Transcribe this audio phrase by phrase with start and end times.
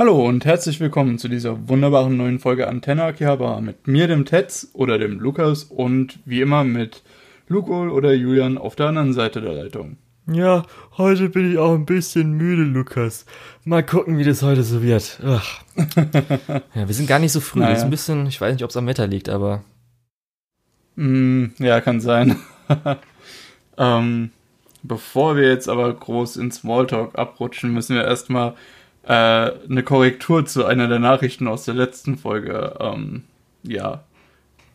[0.00, 4.70] Hallo und herzlich willkommen zu dieser wunderbaren neuen Folge Antenne Akihabara mit mir, dem Tetz
[4.72, 7.02] oder dem Lukas und wie immer mit
[7.48, 9.98] Lukol oder Julian auf der anderen Seite der Leitung.
[10.26, 10.64] Ja,
[10.96, 13.26] heute bin ich auch ein bisschen müde, Lukas.
[13.66, 15.20] Mal gucken, wie das heute so wird.
[15.22, 15.62] Ach.
[16.74, 17.58] ja, wir sind gar nicht so früh.
[17.58, 17.72] Naja.
[17.72, 19.64] Das ist ein bisschen, ich weiß nicht, ob es am Wetter liegt, aber.
[20.96, 22.36] Mm, ja, kann sein.
[23.76, 24.30] ähm,
[24.82, 28.54] bevor wir jetzt aber groß in Smalltalk abrutschen, müssen wir erstmal
[29.04, 33.24] äh, eine Korrektur zu einer der Nachrichten aus der letzten Folge, ähm,
[33.62, 34.04] ja.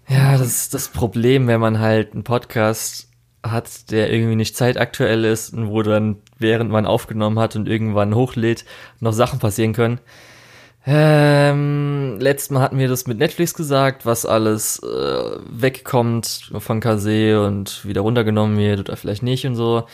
[0.07, 3.09] Ja, das ist das Problem, wenn man halt einen Podcast
[3.43, 8.15] hat, der irgendwie nicht zeitaktuell ist und wo dann, während man aufgenommen hat und irgendwann
[8.15, 8.65] hochlädt,
[8.99, 9.99] noch Sachen passieren können.
[10.87, 17.43] Ähm, letztes Mal hatten wir das mit Netflix gesagt, was alles äh, wegkommt von Kase
[17.43, 19.87] und wieder runtergenommen wird oder vielleicht nicht und so.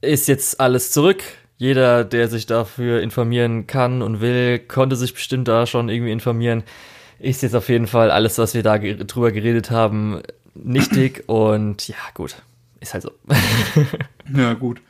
[0.00, 1.24] Ist jetzt alles zurück.
[1.56, 6.64] Jeder, der sich dafür informieren kann und will, konnte sich bestimmt da schon irgendwie informieren.
[7.18, 10.20] Ist jetzt auf jeden Fall alles, was wir da drüber geredet haben,
[10.54, 12.36] nichtig und ja, gut.
[12.80, 13.12] Ist halt so.
[14.36, 14.80] ja, gut.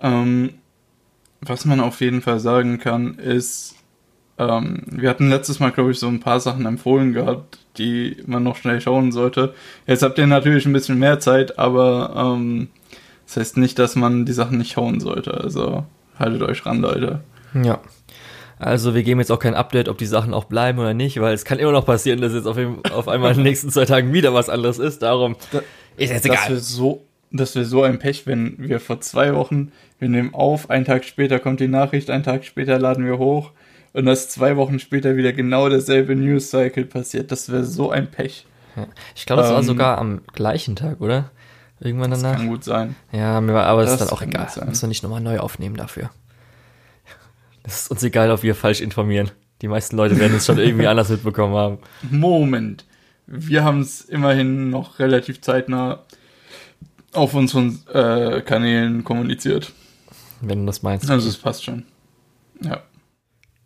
[0.00, 0.54] Ähm,
[1.40, 3.76] was man auf jeden Fall sagen kann, ist,
[4.38, 8.42] ähm, wir hatten letztes Mal, glaube ich, so ein paar Sachen empfohlen gehabt, die man
[8.42, 9.54] noch schnell schauen sollte.
[9.86, 12.68] Jetzt habt ihr natürlich ein bisschen mehr Zeit, aber ähm,
[13.26, 15.34] das heißt nicht, dass man die Sachen nicht schauen sollte.
[15.34, 15.84] Also
[16.18, 17.20] haltet euch ran, Leute.
[17.54, 17.80] Ja.
[18.58, 21.34] Also wir geben jetzt auch kein Update, ob die Sachen auch bleiben oder nicht, weil
[21.34, 22.56] es kann immer noch passieren, dass jetzt auf,
[22.92, 25.02] auf einmal in den nächsten zwei Tagen wieder was anderes ist.
[25.02, 25.60] Darum da,
[25.96, 26.38] ist jetzt egal.
[26.38, 30.34] Das wäre so, das wäre so ein Pech, wenn wir vor zwei Wochen, wir nehmen
[30.34, 33.50] auf, einen Tag später kommt die Nachricht, einen Tag später laden wir hoch
[33.92, 37.32] und dass zwei Wochen später wieder genau derselbe News Cycle passiert.
[37.32, 38.46] Das wäre so ein Pech.
[39.14, 41.30] Ich glaube, das ähm, war sogar am gleichen Tag, oder?
[41.84, 42.32] Irgendwann danach.
[42.32, 42.96] Das kann gut sein.
[43.12, 44.48] Ja, aber das ist dann auch egal.
[44.66, 46.10] Müssen wir nicht nochmal neu aufnehmen dafür.
[47.62, 49.30] Das ist uns egal, ob wir falsch informieren.
[49.62, 51.78] Die meisten Leute werden es schon irgendwie anders mitbekommen haben.
[52.10, 52.84] Moment.
[53.26, 56.00] Wir haben es immerhin noch relativ zeitnah
[57.12, 59.72] auf unseren äh, Kanälen kommuniziert.
[60.42, 61.10] Wenn du das meinst.
[61.10, 61.84] Also es passt schon.
[62.60, 62.82] Ja.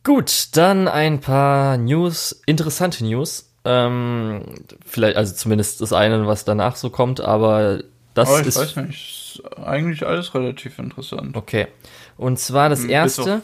[0.05, 3.53] Gut, dann ein paar News, interessante News.
[3.65, 4.43] Ähm,
[4.87, 7.83] vielleicht, also zumindest das eine, was danach so kommt, aber
[8.15, 8.57] das aber ich ist.
[8.57, 11.37] Weiß nicht, ist eigentlich alles relativ interessant.
[11.37, 11.69] Okay.
[12.17, 13.35] Und zwar das hm, erste.
[13.37, 13.41] Auf,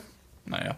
[0.47, 0.77] naja.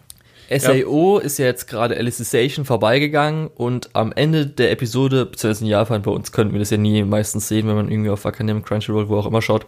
[0.49, 1.25] SAO ja.
[1.25, 6.11] ist ja jetzt gerade Alicization vorbeigegangen und am Ende der Episode, beziehungsweise in Japan, bei
[6.11, 9.17] uns könnten wir das ja nie meistens sehen, wenn man irgendwie auf Wakanim, Crunchyroll, wo
[9.17, 9.65] auch immer schaut.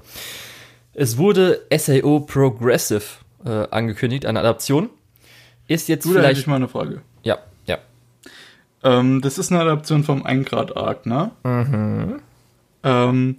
[0.93, 3.03] Es wurde SAO Progressive
[3.45, 4.89] äh, angekündigt, eine Adaption.
[5.67, 6.37] Ist jetzt du, vielleicht.
[6.37, 7.01] Da ich mal eine Frage.
[7.23, 7.77] Ja, ja.
[8.83, 11.31] Ähm, das ist eine Adaption vom 1 Grad Arc, ne?
[11.43, 12.21] Mhm.
[12.83, 13.35] Ähm,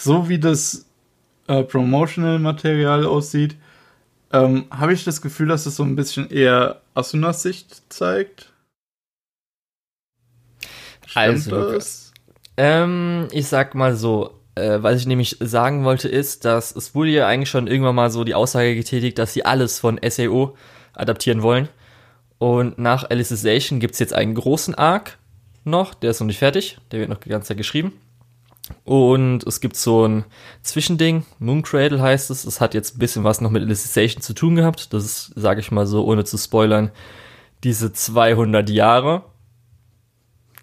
[0.00, 0.86] so wie das
[1.46, 3.56] äh, Promotional-Material aussieht,
[4.32, 8.52] ähm, habe ich das Gefühl, dass es so ein bisschen eher Asunas Sicht zeigt.
[11.06, 12.12] Stimmt also, das?
[12.56, 17.10] Ähm, ich sag mal so, äh, was ich nämlich sagen wollte, ist, dass es wurde
[17.10, 20.56] ja eigentlich schon irgendwann mal so die Aussage getätigt, dass sie alles von SAO
[20.94, 21.68] adaptieren wollen.
[22.38, 25.18] Und nach Alicization gibt es jetzt einen großen Arc
[25.64, 27.92] noch, der ist noch nicht fertig, der wird noch die ganze Zeit geschrieben.
[28.84, 30.24] Und es gibt so ein
[30.62, 32.44] Zwischending, Mooncradle heißt es.
[32.44, 34.92] Es hat jetzt ein bisschen was noch mit Alicization zu tun gehabt.
[34.92, 36.90] Das ist, sage ich mal so, ohne zu spoilern,
[37.64, 39.22] diese 200 Jahre.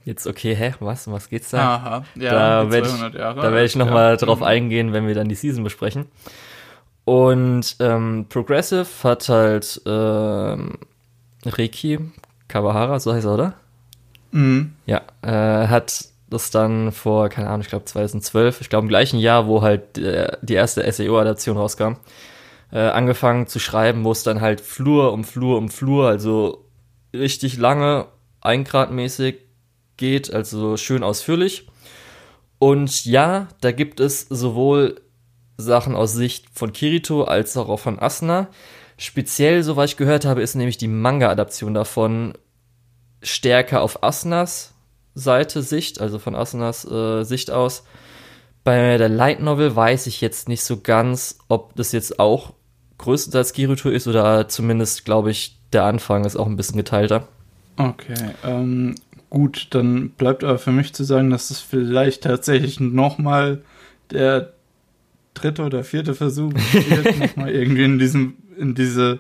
[0.03, 1.75] Jetzt, okay, hä, was, was geht's da?
[1.75, 4.15] Aha, ja, da werde ich, da werd ich nochmal ja.
[4.15, 6.05] drauf eingehen, wenn wir dann die Season besprechen.
[7.03, 10.77] Und ähm, Progressive hat halt ähm,
[11.45, 11.99] Reiki
[12.47, 13.53] Kawahara, so heißt er, oder?
[14.31, 14.73] Mhm.
[14.85, 19.19] Ja, äh, hat das dann vor, keine Ahnung, ich glaube 2012, ich glaube im gleichen
[19.19, 21.93] Jahr, wo halt äh, die erste SEO-Adaption rauskam,
[22.71, 26.65] äh, angefangen zu schreiben, wo es dann halt Flur um Flur um Flur, also
[27.13, 28.07] richtig lange,
[28.41, 29.37] eingradmäßig
[29.95, 31.67] geht, also schön ausführlich.
[32.59, 35.01] Und ja, da gibt es sowohl
[35.57, 38.47] Sachen aus Sicht von Kirito als auch von Asuna.
[38.97, 42.33] Speziell, soweit ich gehört habe, ist nämlich die Manga-Adaption davon
[43.21, 44.73] stärker auf Asunas
[45.17, 47.83] Seite Sicht, also von Asunas äh, Sicht aus.
[48.63, 52.53] Bei der Light Novel weiß ich jetzt nicht so ganz, ob das jetzt auch
[52.97, 57.27] größtenteils Kirito ist oder zumindest, glaube ich, der Anfang ist auch ein bisschen geteilter.
[57.77, 58.95] Okay, ähm,
[59.29, 63.61] gut, dann bleibt aber für mich zu sagen, dass es vielleicht tatsächlich nochmal
[64.11, 64.53] der
[65.33, 69.19] dritte oder vierte Versuch wird, nochmal irgendwie in, diesem, in diese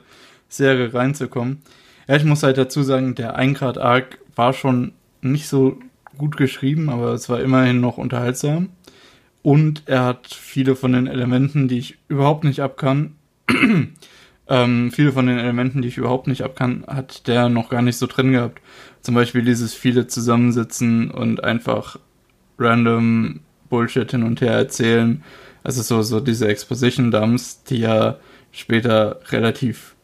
[0.49, 1.61] Serie reinzukommen.
[2.07, 5.77] Ja, ich muss halt dazu sagen, der Eingrad-Arc war schon nicht so
[6.17, 8.69] gut geschrieben, aber es war immerhin noch unterhaltsam.
[9.43, 13.15] Und er hat viele von den Elementen, die ich überhaupt nicht abkann,
[14.49, 17.97] ähm, viele von den Elementen, die ich überhaupt nicht abkann, hat der noch gar nicht
[17.97, 18.61] so drin gehabt.
[19.01, 21.97] Zum Beispiel dieses viele Zusammensitzen und einfach
[22.59, 25.23] random Bullshit hin und her erzählen.
[25.63, 28.17] Also so, so diese Exposition-Dumps, die ja
[28.51, 29.95] später relativ,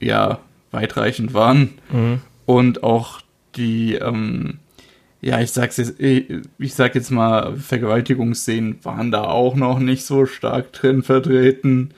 [0.00, 0.38] ja,
[0.70, 1.70] weitreichend waren.
[1.92, 2.20] Mhm.
[2.46, 3.20] Und auch
[3.56, 4.58] die, ähm,
[5.20, 10.26] ja, ich sag's jetzt, ich, sag jetzt mal, Vergewaltigungsszenen waren da auch noch nicht so
[10.26, 11.92] stark drin vertreten.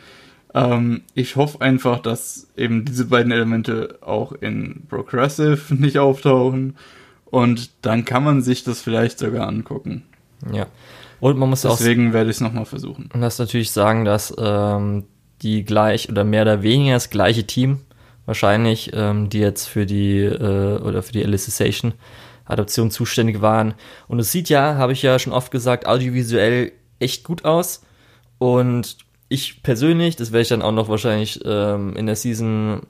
[0.55, 6.77] Ähm, ich hoffe einfach, dass eben diese beiden Elemente auch in Progressive nicht auftauchen.
[7.25, 10.05] Und dann kann man sich das vielleicht sogar angucken.
[10.53, 10.67] Ja.
[11.21, 11.79] Und man muss Deswegen auch.
[11.79, 13.11] Deswegen werde ich es nochmal versuchen.
[13.13, 15.05] Und das natürlich sagen, dass ähm,
[15.43, 17.81] die gleich oder mehr oder weniger das gleiche Team
[18.27, 21.95] wahrscheinlich, ähm, die jetzt für die äh, oder für die Alicization
[22.45, 23.75] Adoption zuständig waren.
[24.09, 27.83] Und es sieht ja, habe ich ja schon oft gesagt, audiovisuell echt gut aus.
[28.39, 32.83] Und ich persönlich, das werde ich dann auch noch wahrscheinlich ähm, in der Season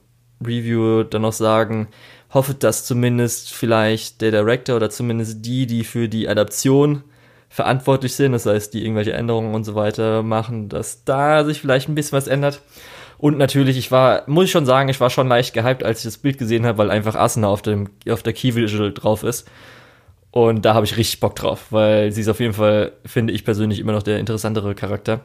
[0.45, 1.89] Review dann noch sagen,
[2.31, 7.03] hoffe, dass zumindest vielleicht der Director oder zumindest die, die für die Adaption
[7.49, 11.89] verantwortlich sind, das heißt, die irgendwelche Änderungen und so weiter machen, dass da sich vielleicht
[11.89, 12.61] ein bisschen was ändert.
[13.19, 16.05] Und natürlich, ich war, muss ich schon sagen, ich war schon leicht gehypt, als ich
[16.05, 19.49] das Bild gesehen habe, weil einfach Asuna auf, dem, auf der Key Visual drauf ist.
[20.31, 23.45] Und da habe ich richtig Bock drauf, weil sie ist auf jeden Fall, finde ich
[23.45, 25.21] persönlich, immer noch der interessantere Charakter.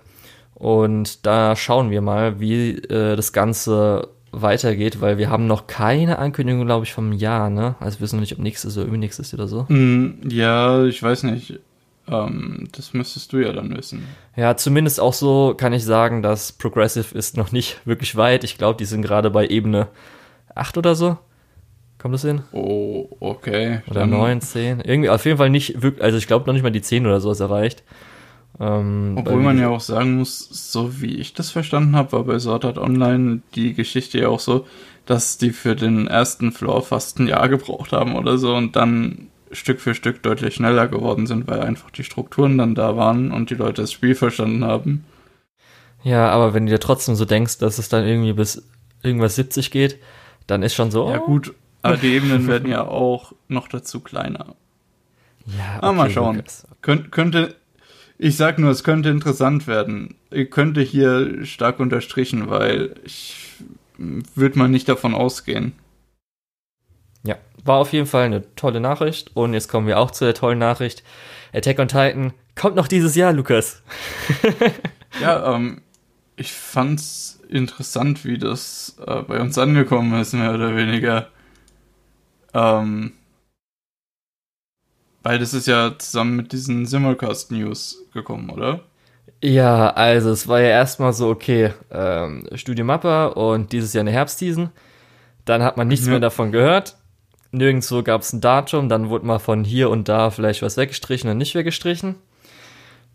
[0.53, 6.17] Und da schauen wir mal, wie äh, das Ganze weitergeht, weil wir haben noch keine
[6.19, 7.75] Ankündigung, glaube ich, vom Jahr, ne?
[7.79, 9.65] Also wir wissen noch nicht, ob nächstes oder übernächstes oder so.
[9.67, 11.59] Mm, ja, ich weiß nicht.
[12.11, 14.05] Ähm, das müsstest du ja dann wissen.
[14.35, 18.43] Ja, zumindest auch so kann ich sagen, dass Progressive ist noch nicht wirklich weit.
[18.43, 19.87] Ich glaube, die sind gerade bei Ebene
[20.53, 21.17] 8 oder so.
[21.97, 22.41] Kommt das hin?
[22.51, 23.81] Oh, okay.
[23.89, 24.81] Oder dann 9, 10.
[24.81, 27.21] Irgendwie, auf jeden Fall nicht wirklich, also ich glaube noch nicht mal die 10 oder
[27.21, 27.83] so ist erreicht.
[28.59, 32.37] Ähm, Obwohl man ja auch sagen muss, so wie ich das verstanden habe, war bei
[32.39, 34.65] Sword Art Online die Geschichte ja auch so,
[35.05, 39.29] dass die für den ersten Floor fast ein Jahr gebraucht haben oder so und dann
[39.53, 43.49] Stück für Stück deutlich schneller geworden sind, weil einfach die Strukturen dann da waren und
[43.49, 45.05] die Leute das Spiel verstanden haben.
[46.03, 48.63] Ja, aber wenn du dir trotzdem so denkst, dass es dann irgendwie bis
[49.03, 49.99] irgendwas 70 geht,
[50.47, 51.09] dann ist schon so.
[51.09, 54.55] Ja, gut, aber die Ebenen werden ja auch noch dazu kleiner.
[55.45, 56.43] Ja, okay, ah, mal schauen.
[56.81, 57.55] Könnt, könnte,
[58.17, 60.15] ich sag nur, es könnte interessant werden.
[60.29, 63.37] Ich könnte hier stark unterstrichen, weil ich
[63.97, 65.73] würde mal nicht davon ausgehen.
[67.63, 69.35] War auf jeden Fall eine tolle Nachricht.
[69.35, 71.03] Und jetzt kommen wir auch zu der tollen Nachricht.
[71.53, 73.83] Attack on Titan kommt noch dieses Jahr, Lukas.
[75.21, 75.81] ja, ähm,
[76.37, 81.27] ich fand's interessant, wie das äh, bei uns angekommen ist, mehr oder weniger.
[82.53, 83.13] Ähm,
[85.23, 88.81] weil das ist ja zusammen mit diesen Simulcast News gekommen, oder?
[89.43, 94.11] Ja, also es war ja erstmal so, okay, ähm, Studio Mappa und dieses Jahr eine
[94.11, 94.69] Herbstseason.
[95.45, 96.11] Dann hat man nichts ja.
[96.11, 96.97] mehr davon gehört
[97.51, 101.29] nirgendwo gab es ein Datum, dann wurde mal von hier und da vielleicht was weggestrichen
[101.29, 102.15] und nicht weggestrichen.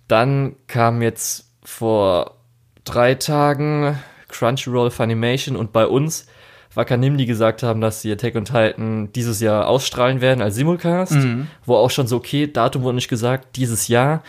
[0.08, 2.36] Dann kam jetzt vor
[2.84, 3.98] drei Tagen
[4.28, 6.26] Crunchyroll Funimation und bei uns
[6.74, 11.14] Wakanim, die gesagt haben, dass sie Attack on Titan dieses Jahr ausstrahlen werden als Simulcast,
[11.14, 11.46] mhm.
[11.64, 14.22] wo auch schon so, okay, Datum wurde nicht gesagt, dieses Jahr,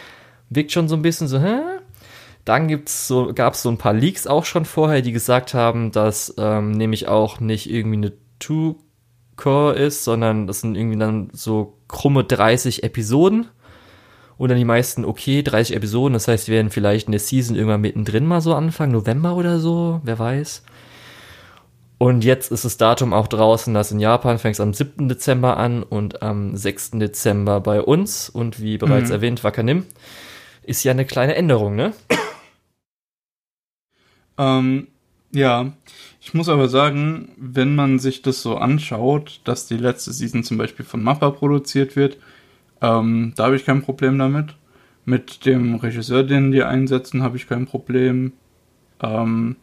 [0.49, 1.59] wirkt schon so ein bisschen so, hä?
[2.45, 5.91] Dann gibt's so, gab es so ein paar Leaks auch schon vorher, die gesagt haben,
[5.91, 8.77] dass ähm, nämlich auch nicht irgendwie eine Two
[9.37, 13.47] Core ist, sondern das sind irgendwie dann so krumme 30 Episoden.
[14.37, 17.55] Und dann die meisten, okay, 30 Episoden, das heißt, wir werden vielleicht in der Season
[17.55, 20.63] irgendwann mittendrin mal so anfangen, November oder so, wer weiß.
[21.97, 25.09] Und jetzt ist das Datum auch draußen, dass in Japan fängt es am 7.
[25.09, 26.91] Dezember an und am 6.
[26.91, 28.29] Dezember bei uns.
[28.29, 29.15] Und wie bereits mhm.
[29.15, 29.85] erwähnt, Wakanim
[30.61, 31.93] ist ja eine kleine Änderung, ne?
[34.37, 34.87] Ähm,
[35.31, 35.73] ja,
[36.21, 40.57] ich muss aber sagen, wenn man sich das so anschaut, dass die letzte Season zum
[40.57, 42.17] Beispiel von Mappa produziert wird,
[42.81, 44.55] ähm, da habe ich kein Problem damit.
[45.05, 48.33] Mit dem Regisseur, den die einsetzen, habe ich kein Problem.
[49.01, 49.55] Ähm,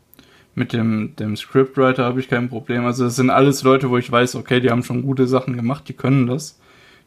[0.55, 2.85] mit dem, dem Scriptwriter habe ich kein Problem.
[2.87, 5.89] Also das sind alles Leute, wo ich weiß, okay, die haben schon gute Sachen gemacht,
[5.89, 6.61] die können das.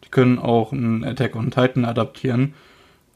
[0.04, 2.54] Die können auch einen Attack on Titan adaptieren.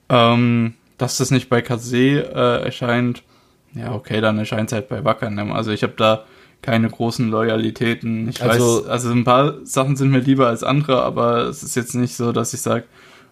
[0.10, 3.24] Ähm, dass das nicht bei Kase äh, erscheint,
[3.74, 5.52] ja, okay, dann erscheint es halt bei Wackernem.
[5.52, 6.26] Also ich habe da
[6.62, 8.30] keine großen Loyalitäten.
[8.30, 11.76] Ich also, weiß, also ein paar Sachen sind mir lieber als andere, aber es ist
[11.76, 12.86] jetzt nicht so, dass ich sage,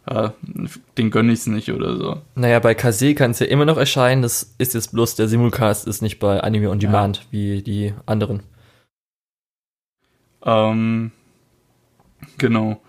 [0.08, 0.30] äh,
[0.98, 2.22] den gönne ich es nicht oder so.
[2.36, 4.22] Naja, bei Kase kann es ja immer noch erscheinen.
[4.22, 7.24] Das ist jetzt bloß der Simulcast ist nicht bei Anime on Demand ja.
[7.32, 8.42] wie die anderen.
[10.44, 11.12] Ähm,
[12.38, 12.82] genau.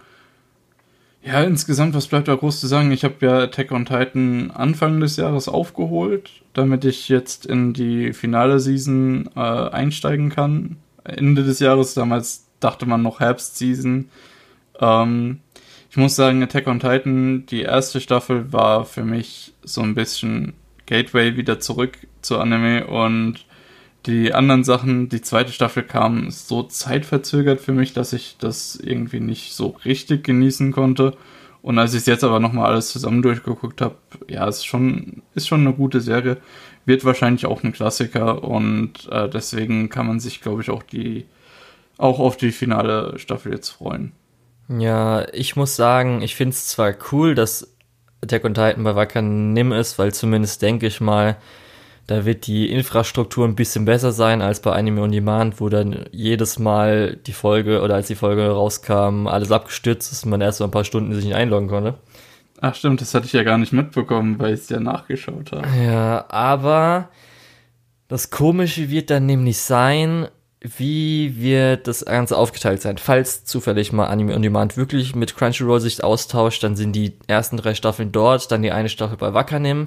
[1.22, 2.90] Ja, insgesamt, was bleibt da groß zu sagen?
[2.92, 8.14] Ich habe ja Attack on Titan Anfang des Jahres aufgeholt, damit ich jetzt in die
[8.14, 10.76] finale Season äh, einsteigen kann.
[11.04, 14.08] Ende des Jahres, damals dachte man noch Herbstseason.
[14.80, 15.40] Ähm,
[15.90, 20.54] ich muss sagen, Attack on Titan, die erste Staffel war für mich so ein bisschen
[20.86, 23.44] Gateway wieder zurück zu Anime und
[24.06, 29.20] die anderen Sachen, die zweite Staffel kam so zeitverzögert für mich, dass ich das irgendwie
[29.20, 31.16] nicht so richtig genießen konnte.
[31.62, 33.96] Und als ich es jetzt aber nochmal alles zusammen durchgeguckt habe,
[34.28, 36.38] ja, ist schon, ist schon eine gute Serie.
[36.86, 41.26] Wird wahrscheinlich auch ein Klassiker und äh, deswegen kann man sich, glaube ich, auch die,
[41.98, 44.12] auch auf die finale Staffel jetzt freuen.
[44.68, 47.74] Ja, ich muss sagen, ich finde es zwar cool, dass
[48.22, 51.36] Attack on Titan bei Wacker Nimm ist, weil zumindest denke ich mal,
[52.10, 56.06] da wird die Infrastruktur ein bisschen besser sein als bei Anime on Demand, wo dann
[56.10, 60.58] jedes Mal die Folge oder als die Folge rauskam, alles abgestürzt ist und man erst
[60.58, 61.94] so ein paar Stunden sich nicht einloggen konnte.
[62.60, 65.68] Ach stimmt, das hatte ich ja gar nicht mitbekommen, weil ich es ja nachgeschaut habe.
[65.80, 67.10] Ja, aber
[68.08, 70.26] das Komische wird dann nämlich sein,
[70.60, 72.98] wie wird das Ganze aufgeteilt sein?
[72.98, 77.56] Falls zufällig mal Anime on Demand wirklich mit Crunchyroll sich austauscht, dann sind die ersten
[77.56, 79.86] drei Staffeln dort, dann die eine Staffel bei Wakanim,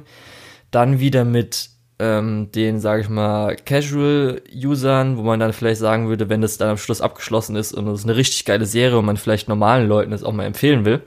[0.72, 6.30] dann wieder mit ähm, den, sage ich mal, Casual-Usern, wo man dann vielleicht sagen würde,
[6.30, 9.06] wenn das dann am Schluss abgeschlossen ist und es ist eine richtig geile Serie und
[9.06, 11.02] man vielleicht normalen Leuten das auch mal empfehlen will,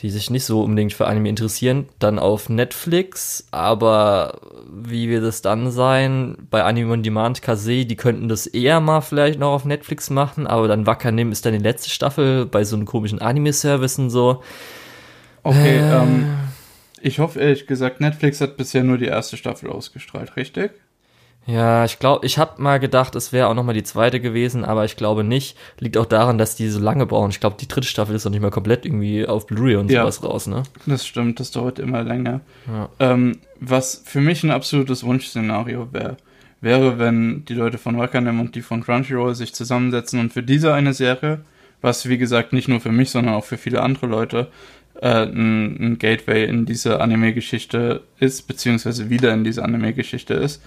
[0.00, 4.40] die sich nicht so unbedingt für Anime interessieren, dann auf Netflix, aber
[4.72, 6.36] wie wird es dann sein?
[6.50, 10.46] Bei Anime on Demand Kase, die könnten das eher mal vielleicht noch auf Netflix machen,
[10.46, 14.42] aber dann Wakanim ist dann die letzte Staffel bei so einem komischen Anime-Service und so.
[15.44, 16.26] Okay, äh, ähm,
[17.02, 20.72] ich hoffe ehrlich gesagt, Netflix hat bisher nur die erste Staffel ausgestrahlt, richtig?
[21.46, 24.64] Ja, ich glaube, ich habe mal gedacht, es wäre auch noch mal die zweite gewesen,
[24.64, 25.56] aber ich glaube nicht.
[25.80, 27.30] Liegt auch daran, dass die so lange brauchen.
[27.30, 30.02] Ich glaube, die dritte Staffel ist noch nicht mal komplett irgendwie auf Blu-ray und ja,
[30.02, 30.62] sowas raus, ne?
[30.86, 32.42] Das stimmt, das dauert immer länger.
[32.68, 32.88] Ja.
[33.00, 36.16] Ähm, was für mich ein absolutes Wunschszenario wäre,
[36.60, 40.72] wäre, wenn die Leute von Wakanim und die von Crunchyroll sich zusammensetzen und für diese
[40.72, 41.40] eine Serie,
[41.80, 44.48] was wie gesagt nicht nur für mich, sondern auch für viele andere Leute
[45.02, 50.62] äh, ein, ein Gateway in diese Anime-Geschichte ist, beziehungsweise wieder in diese Anime-Geschichte ist.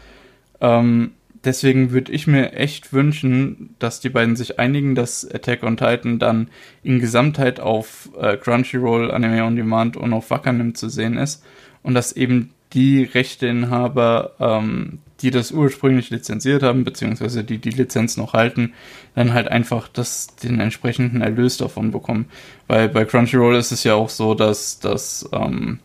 [0.59, 1.11] Ähm,
[1.45, 6.19] deswegen würde ich mir echt wünschen, dass die beiden sich einigen, dass Attack on Titan
[6.19, 6.49] dann
[6.83, 11.41] in Gesamtheit auf äh, Crunchyroll, Anime on Demand und auf Wakanim zu sehen ist
[11.81, 18.17] und dass eben die Rechteinhaber, ähm, die das ursprünglich lizenziert haben, beziehungsweise die die Lizenz
[18.17, 18.73] noch halten,
[19.15, 22.25] dann halt einfach das, den entsprechenden Erlös davon bekommen.
[22.67, 25.79] Weil bei Crunchyroll ist es ja auch so, dass, dass ähm,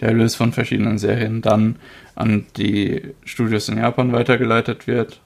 [0.00, 1.76] der Erlös von verschiedenen Serien dann
[2.14, 5.20] an die Studios in Japan weitergeleitet wird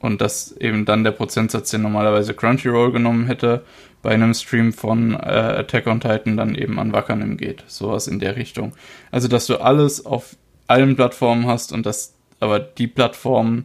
[0.00, 3.64] und dass eben dann der Prozentsatz, den normalerweise Crunchyroll genommen hätte,
[4.02, 7.64] bei einem Stream von äh, Attack on Titan dann eben an Wakanim geht.
[7.66, 8.72] Sowas in der Richtung.
[9.10, 10.36] Also, dass du alles auf
[10.68, 13.64] allen Plattformen hast und dass aber die Plattformen,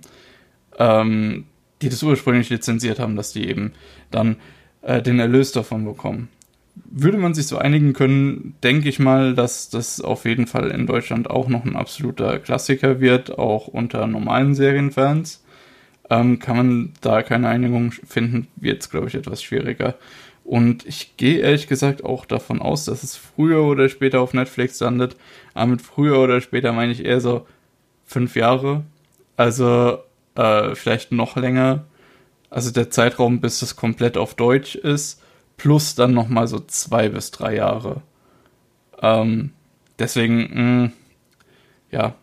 [0.80, 1.46] ähm,
[1.82, 3.74] die das ursprünglich lizenziert haben, dass die eben
[4.10, 4.38] dann
[4.82, 6.30] äh, den Erlös davon bekommen.
[6.76, 10.88] Würde man sich so einigen können, denke ich mal, dass das auf jeden Fall in
[10.88, 15.44] Deutschland auch noch ein absoluter Klassiker wird, auch unter normalen Serienfans.
[16.10, 19.96] Ähm, kann man da keine Einigung finden, wird es, glaube ich, etwas schwieriger.
[20.44, 24.80] Und ich gehe ehrlich gesagt auch davon aus, dass es früher oder später auf Netflix
[24.80, 25.16] landet.
[25.54, 27.46] Aber mit früher oder später meine ich eher so
[28.06, 28.84] fünf Jahre.
[29.38, 30.00] Also
[30.36, 31.86] äh, vielleicht noch länger.
[32.50, 35.22] Also der Zeitraum, bis es komplett auf Deutsch ist.
[35.58, 38.02] Plus dann nochmal so zwei bis drei Jahre.
[39.02, 39.52] Ähm,
[40.00, 40.92] deswegen, mh,
[41.92, 42.16] ja,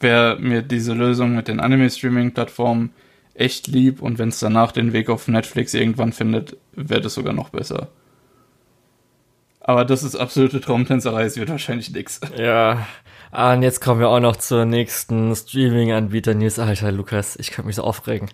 [0.00, 2.90] wäre mir diese Lösung mit den Anime-Streaming-Plattformen
[3.34, 7.32] echt lieb und wenn es danach den Weg auf Netflix irgendwann findet, wäre das sogar
[7.32, 7.88] noch besser.
[9.66, 12.20] Aber das ist absolute Traumtänzerei, es wird wahrscheinlich nix.
[12.38, 12.86] Ja.
[13.32, 16.60] Ah, und jetzt kommen wir auch noch zur nächsten Streaming-Anbieter-News.
[16.60, 18.30] Alter, Lukas, ich könnte mich so aufregen.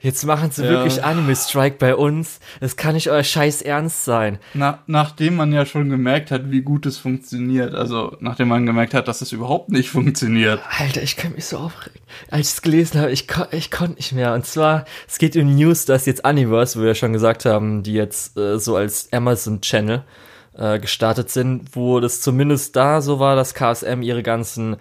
[0.00, 0.70] Jetzt machen sie ja.
[0.70, 2.40] wirklich Anime-Strike bei uns.
[2.60, 4.38] Das kann nicht euer Scheiß Ernst sein.
[4.54, 7.74] Na, nachdem man ja schon gemerkt hat, wie gut es funktioniert.
[7.74, 10.60] Also, nachdem man gemerkt hat, dass es überhaupt nicht funktioniert.
[10.78, 12.00] Alter, ich kann mich so aufregen.
[12.30, 14.34] Als ich es gelesen habe, ich, kon ich konnte nicht mehr.
[14.34, 17.82] Und zwar, es geht um News, dass jetzt Universe, wo wir ja schon gesagt haben,
[17.82, 20.04] die jetzt äh, so als Amazon-Channel
[20.56, 24.76] äh, gestartet sind, wo das zumindest da so war, dass KSM ihre ganzen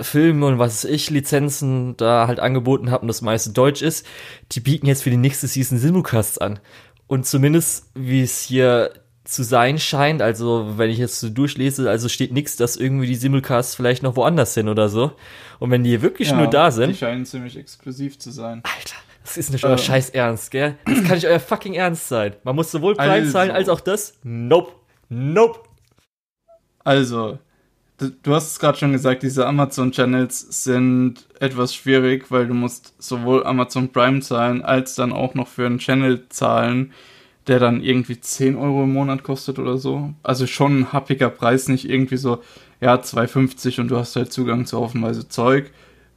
[0.00, 4.06] Filme und was ich Lizenzen da halt angeboten habe und das meiste Deutsch ist,
[4.52, 6.58] die bieten jetzt für die nächste Season Simulcasts an.
[7.06, 8.92] Und zumindest, wie es hier
[9.24, 13.14] zu sein scheint, also wenn ich jetzt so durchlese, also steht nichts, dass irgendwie die
[13.14, 15.12] Simulcasts vielleicht noch woanders sind oder so.
[15.58, 16.90] Und wenn die wirklich ja, nur da sind.
[16.90, 18.62] Die scheinen ziemlich exklusiv zu sein.
[18.64, 19.78] Alter, das ist nicht euer ähm.
[19.78, 20.76] Scheiß Ernst, gell?
[20.86, 22.34] Das kann nicht euer fucking Ernst sein.
[22.42, 24.14] Man muss sowohl Preis zahlen als auch das.
[24.22, 24.72] Nope.
[25.10, 25.60] Nope.
[26.84, 27.38] Also,
[27.98, 33.44] du hast es gerade schon gesagt, diese Amazon-Channels sind etwas schwierig, weil du musst sowohl
[33.44, 36.92] Amazon Prime zahlen, als dann auch noch für einen Channel zahlen,
[37.48, 40.14] der dann irgendwie 10 Euro im Monat kostet oder so.
[40.22, 42.42] Also schon ein happiger Preis, nicht irgendwie so,
[42.80, 45.70] ja, 2,50 und du hast halt Zugang zu haufenweise Zeug.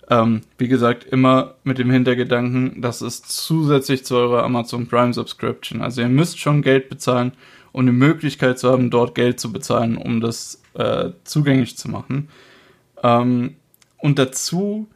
[0.10, 5.82] Ähm, wie gesagt, immer mit dem Hintergedanken, das ist zusätzlich zu eurer Amazon Prime Subscription.
[5.82, 7.32] Also ihr müsst schon Geld bezahlen,
[7.74, 12.30] um die Möglichkeit zu haben, dort Geld zu bezahlen, um das äh, zugänglich zu machen.
[13.04, 13.58] Ähm,
[13.98, 14.88] und dazu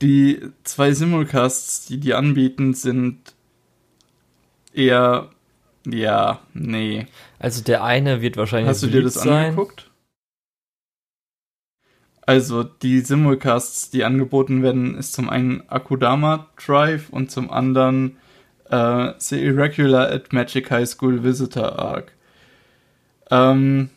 [0.00, 3.34] die zwei Simulcasts, die die anbieten, sind
[4.72, 5.30] eher
[5.86, 7.06] ja, nee.
[7.38, 9.46] Also der eine wird wahrscheinlich Hast du dir das sein.
[9.46, 9.90] angeguckt?
[12.22, 18.16] Also die Simulcasts, die angeboten werden, ist zum einen Akudama Drive und zum anderen
[18.74, 22.12] äh, The Irregular at Magic High School Visitor Arc.
[23.30, 23.90] Ähm,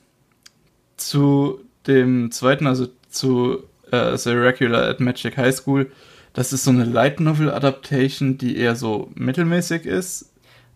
[0.97, 5.91] zu dem zweiten, also zu äh, The Irregular at Magic High School,
[6.33, 10.31] das ist so eine Light Novel Adaptation, die eher so mittelmäßig ist.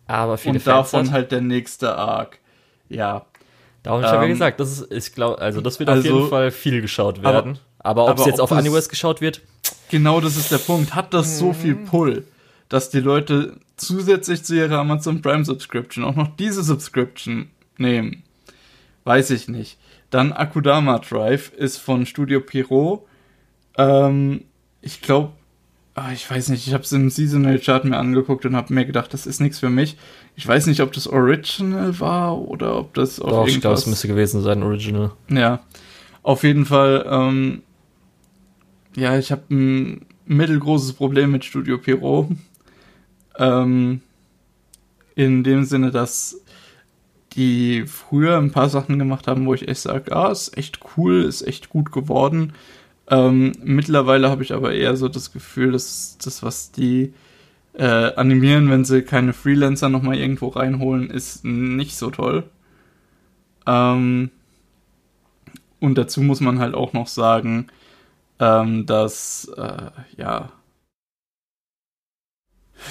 [0.07, 2.39] Aber viele Und Fans davon halt der nächste Arc.
[2.89, 3.25] Ja,
[3.83, 6.15] Darum ähm, ich habe ja gesagt, das ist, ich glaube, also das wird also, auf
[6.15, 7.59] jeden Fall viel geschaut werden.
[7.79, 9.41] Aber, aber ob es jetzt auf Aniwest geschaut wird?
[9.89, 10.93] Genau, das ist der Punkt.
[10.93, 11.85] Hat das so viel mhm.
[11.85, 12.25] Pull,
[12.71, 18.23] dass die Leute zusätzlich zu ihrer Amazon Prime Subscription auch noch diese Subscription nehmen?
[19.03, 19.77] Weiß ich nicht.
[20.09, 23.05] Dann Akudama Drive ist von Studio Pierrot.
[23.77, 24.45] Ähm,
[24.81, 25.33] ich glaube,
[25.95, 28.85] ah, ich weiß nicht, ich habe es im Seasonal Chart mir angeguckt und habe mir
[28.85, 29.97] gedacht, das ist nichts für mich.
[30.37, 33.53] Ich weiß nicht, ob das Original war oder ob das auf Doch, irgendwas...
[33.53, 35.11] ich glaube, es müsste gewesen sein, Original.
[35.27, 35.59] Ja,
[36.23, 37.63] auf jeden Fall, ähm,
[38.95, 42.29] ja, ich habe ein mittelgroßes Problem mit Studio Pierrot.
[43.37, 44.01] Ähm,
[45.15, 46.41] in dem Sinne, dass
[47.33, 51.23] die früher ein paar Sachen gemacht haben, wo ich echt sage, ah, ist echt cool,
[51.23, 52.53] ist echt gut geworden.
[53.09, 57.13] Ähm, mittlerweile habe ich aber eher so das Gefühl, dass das, was die
[57.73, 57.85] äh,
[58.15, 62.43] animieren, wenn sie keine Freelancer nochmal irgendwo reinholen, ist nicht so toll.
[63.65, 64.31] Ähm,
[65.79, 67.67] und dazu muss man halt auch noch sagen,
[68.39, 70.51] ähm, dass, äh, ja,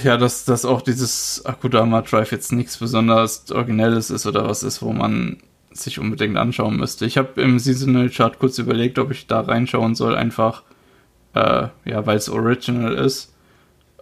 [0.05, 4.83] ja, dass, dass auch dieses Akudama Drive jetzt nichts besonders Originelles ist oder was ist,
[4.83, 5.39] wo man
[5.73, 7.07] sich unbedingt anschauen müsste.
[7.07, 10.63] Ich habe im Seasonal Chart kurz überlegt, ob ich da reinschauen soll, einfach,
[11.35, 13.35] äh, ja, weil es Original ist.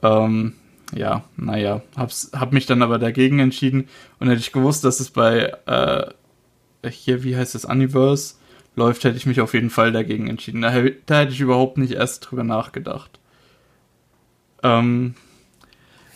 [0.02, 0.54] Ähm,
[0.94, 5.10] ja, naja, hab's, hab mich dann aber dagegen entschieden und hätte ich gewusst, dass es
[5.10, 8.36] bei, äh, hier, wie heißt das, Universe
[8.76, 10.62] läuft, hätte ich mich auf jeden Fall dagegen entschieden.
[10.62, 10.70] Da,
[11.06, 13.18] da hätte ich überhaupt nicht erst drüber nachgedacht.
[14.62, 15.14] Ähm,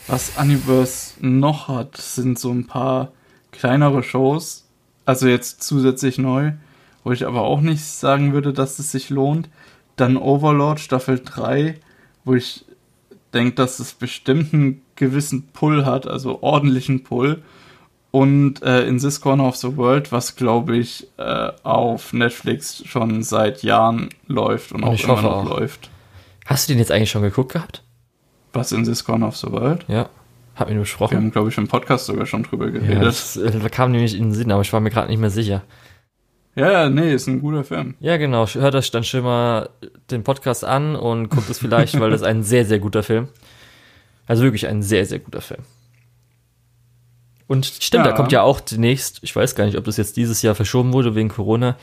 [0.06, 3.12] was Universe noch hat, sind so ein paar
[3.50, 4.66] kleinere Shows,
[5.04, 6.52] also jetzt zusätzlich neu,
[7.04, 9.48] wo ich aber auch nicht sagen würde, dass es sich lohnt.
[9.96, 11.76] Dann Overlord Staffel 3,
[12.24, 12.64] wo ich
[13.34, 17.42] denke, dass es bestimmt einen gewissen Pull hat, also ordentlichen Pull.
[18.10, 23.22] Und äh, in This Corner of the World, was glaube ich äh, auf Netflix schon
[23.22, 25.58] seit Jahren läuft und, und auch immer noch auch.
[25.58, 25.90] läuft.
[26.44, 27.82] Hast du den jetzt eigentlich schon geguckt gehabt?
[28.52, 29.84] Was in This Corner of the World?
[29.88, 30.08] Ja.
[30.54, 31.12] Hab ihn besprochen.
[31.12, 32.94] Wir haben, glaube ich, im Podcast sogar schon drüber geredet.
[32.94, 35.30] Ja, das äh, kam nämlich in den Sinn, aber ich war mir gerade nicht mehr
[35.30, 35.62] sicher.
[36.54, 37.94] Ja, nee, ist ein guter Film.
[38.00, 38.46] Ja, genau.
[38.46, 39.70] Hört euch dann schon mal
[40.10, 43.28] den Podcast an und guckt es vielleicht, weil das ist ein sehr, sehr guter Film.
[44.26, 45.62] Also wirklich ein sehr, sehr guter Film.
[47.46, 48.10] Und stimmt, ja.
[48.10, 50.92] da kommt ja auch demnächst, ich weiß gar nicht, ob das jetzt dieses Jahr verschoben
[50.92, 51.76] wurde wegen Corona,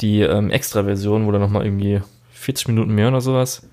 [0.00, 2.00] die ähm, Extra-Version, wo dann nochmal irgendwie
[2.32, 3.68] 40 Minuten mehr oder sowas.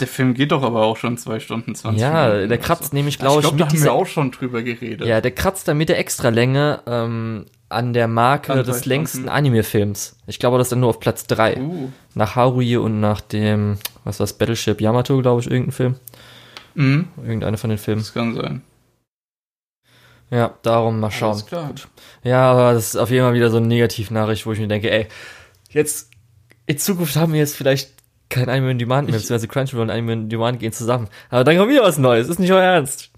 [0.00, 2.48] Der Film geht doch aber auch schon zwei Stunden 20 ja, Minuten.
[2.48, 2.96] Der kratzt also.
[2.96, 3.46] nämlich, glaube ich.
[3.46, 5.06] Ich glaube, da haben wir auch schon drüber geredet.
[5.06, 10.16] Ja, der kratzt dann mit der Extralänge ähm, an der Marke des längsten Anime-Films.
[10.26, 11.58] Ich glaube, das ist dann nur auf Platz 3.
[11.58, 11.92] Uh.
[12.14, 15.94] Nach Haruhi und nach dem, was war das, Battleship Yamato, glaube ich, irgendein Film.
[16.74, 17.08] Mhm.
[17.22, 18.00] Irgendeine von den Filmen.
[18.00, 18.62] Das kann sein.
[20.30, 21.32] Ja, darum mal schauen.
[21.32, 21.68] Alles klar.
[21.68, 21.88] Gut.
[22.24, 24.90] Ja, aber das ist auf jeden Fall wieder so eine Negativnachricht, wo ich mir denke,
[24.90, 25.06] ey,
[25.70, 26.10] jetzt
[26.66, 27.92] in Zukunft haben wir jetzt vielleicht
[28.34, 31.08] kein Anime in Demand mehr, beziehungsweise Crunchyroll und Anime in Demand gehen zusammen.
[31.30, 33.10] Aber dann kommt wieder was Neues, ist nicht euer Ernst.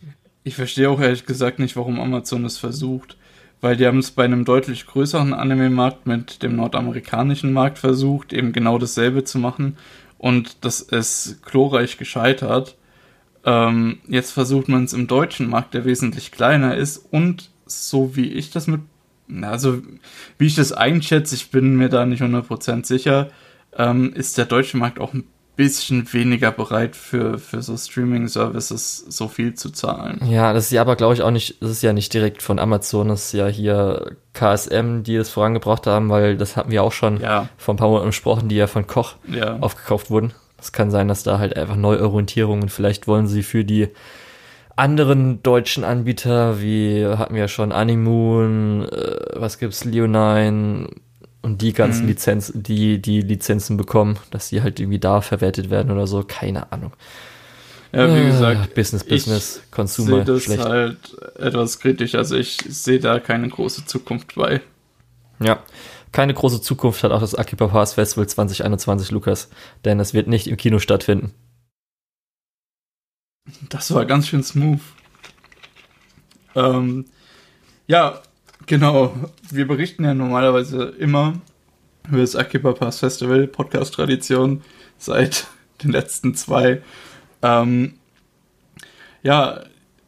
[0.44, 3.16] Ich verstehe auch ehrlich gesagt nicht, warum Amazon es versucht.
[3.62, 8.52] Weil die haben es bei einem deutlich größeren Anime-Markt mit dem nordamerikanischen Markt versucht, eben
[8.52, 9.78] genau dasselbe zu machen.
[10.18, 12.76] Und das ist glorreich gescheitert.
[13.44, 18.32] Ähm, jetzt versucht man es im deutschen Markt, der wesentlich kleiner ist und so wie
[18.32, 18.82] ich das mit,
[19.42, 19.82] also
[20.36, 23.30] wie ich das einschätze, ich bin mir da nicht 100% sicher,
[23.78, 25.24] ähm, ist der deutsche Markt auch ein
[25.56, 30.20] bisschen weniger bereit für, für so Streaming-Services so viel zu zahlen.
[30.26, 32.58] Ja, das ist ja aber, glaube ich, auch nicht, das ist ja nicht direkt von
[32.58, 36.92] Amazon, das ist ja hier KSM, die es vorangebracht haben, weil das hatten wir auch
[36.92, 39.58] schon Ja, vor ein paar Monaten besprochen, die ja von Koch ja.
[39.60, 40.34] aufgekauft wurden.
[40.58, 43.88] Es kann sein, dass da halt einfach Neuorientierungen, vielleicht wollen sie für die
[44.74, 50.88] anderen deutschen Anbieter, wie hatten wir ja schon Animoon, äh, was gibt's, Leonine
[51.46, 52.08] und die ganzen Mhm.
[52.08, 56.72] Lizenzen, die die Lizenzen bekommen, dass die halt irgendwie da verwertet werden oder so, keine
[56.72, 56.92] Ahnung.
[57.92, 60.64] ja, wie Ah, gesagt, Business, ich Business, sehe Consumer, das schlecht.
[60.64, 62.16] halt etwas kritisch.
[62.16, 64.60] Also ich sehe da keine große Zukunft bei.
[65.38, 65.62] Ja.
[66.12, 69.48] Keine große Zukunft hat auch das Akiba Pass Festival 2021, Lukas,
[69.84, 71.32] denn es wird nicht im Kino stattfinden.
[73.68, 74.80] Das war ganz schön smooth.
[76.54, 77.04] Ähm,
[77.86, 78.20] ja,
[78.66, 79.14] genau.
[79.50, 81.34] Wir berichten ja normalerweise immer
[82.08, 84.62] über das Akiba Pass Festival, Podcast-Tradition
[84.98, 85.46] seit
[85.82, 86.82] den letzten zwei.
[87.42, 87.94] Ähm,
[89.22, 89.64] ja,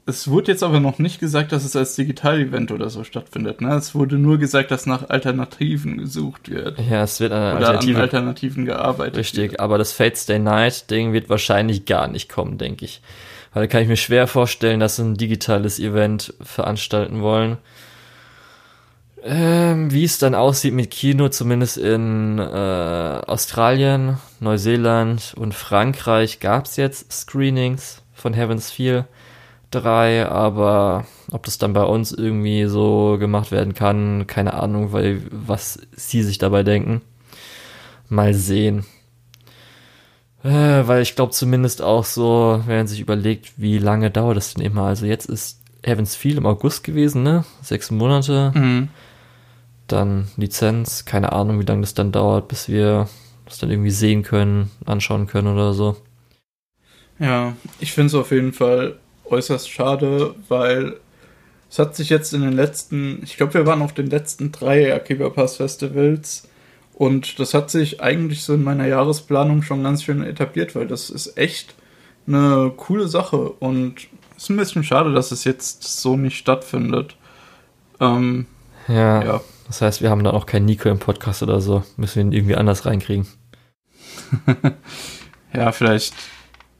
[0.08, 3.60] es wurde jetzt aber noch nicht gesagt, dass es als Digital-Event oder so stattfindet.
[3.60, 3.74] Ne?
[3.74, 6.78] Es wurde nur gesagt, dass nach Alternativen gesucht wird.
[6.78, 7.96] Ja, es wird eine Oder Alternative.
[7.96, 9.18] an Alternativen gearbeitet.
[9.18, 9.60] Richtig, wird.
[9.60, 13.02] aber das Fate Stay Night Ding wird wahrscheinlich gar nicht kommen, denke ich.
[13.52, 17.58] Weil da kann ich mir schwer vorstellen, dass sie ein digitales Event veranstalten wollen.
[19.24, 26.66] Ähm, wie es dann aussieht mit Kino, zumindest in äh, Australien, Neuseeland und Frankreich gab
[26.66, 29.06] es jetzt Screenings von Heaven's Feel
[29.70, 35.22] 3, aber ob das dann bei uns irgendwie so gemacht werden kann, keine Ahnung, weil
[35.30, 37.02] was sie sich dabei denken.
[38.08, 38.86] Mal sehen.
[40.44, 44.54] Äh, weil ich glaube zumindest auch so, wenn man sich überlegt, wie lange dauert das
[44.54, 44.84] denn immer?
[44.84, 47.44] Also jetzt ist Heaven's Feel im August gewesen, ne?
[47.60, 48.52] Sechs Monate.
[48.54, 48.88] Mhm.
[49.88, 53.08] Dann Lizenz, keine Ahnung, wie lange das dann dauert, bis wir
[53.46, 55.96] das dann irgendwie sehen können, anschauen können oder so.
[57.18, 60.96] Ja, ich finde es auf jeden Fall äußerst schade, weil
[61.70, 64.94] es hat sich jetzt in den letzten, ich glaube, wir waren auf den letzten drei
[64.94, 66.48] Akiba Pass Festivals
[66.94, 71.10] und das hat sich eigentlich so in meiner Jahresplanung schon ganz schön etabliert, weil das
[71.10, 71.74] ist echt
[72.26, 77.16] eine coole Sache und es ist ein bisschen schade, dass es jetzt so nicht stattfindet.
[78.00, 78.46] Ähm,
[78.88, 81.84] Ja, ja, das heißt, wir haben dann auch keinen Nico im Podcast oder so.
[81.96, 83.26] Müssen wir ihn irgendwie anders reinkriegen.
[85.54, 86.14] ja, vielleicht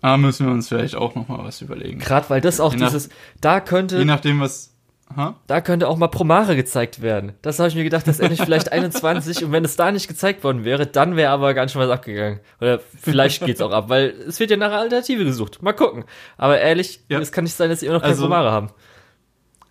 [0.03, 1.99] ah, müssen wir uns vielleicht auch noch mal was überlegen.
[1.99, 3.09] Gerade weil das auch Je nach- dieses,
[3.41, 4.75] da könnte, Je nachdem, was.
[5.17, 5.37] Ha?
[5.47, 7.33] da könnte auch mal Promare gezeigt werden.
[7.41, 10.45] Das habe ich mir gedacht, das endlich vielleicht 21 und wenn es da nicht gezeigt
[10.45, 12.41] worden wäre, dann wäre aber ganz schön was abgegangen.
[12.61, 15.63] Oder vielleicht geht's auch ab, weil es wird ja nach einer Alternative gesucht.
[15.63, 16.05] Mal gucken.
[16.37, 17.21] Aber ehrlich, Ja.
[17.21, 18.69] es kann nicht sein, dass sie immer noch keine Also- Promare haben.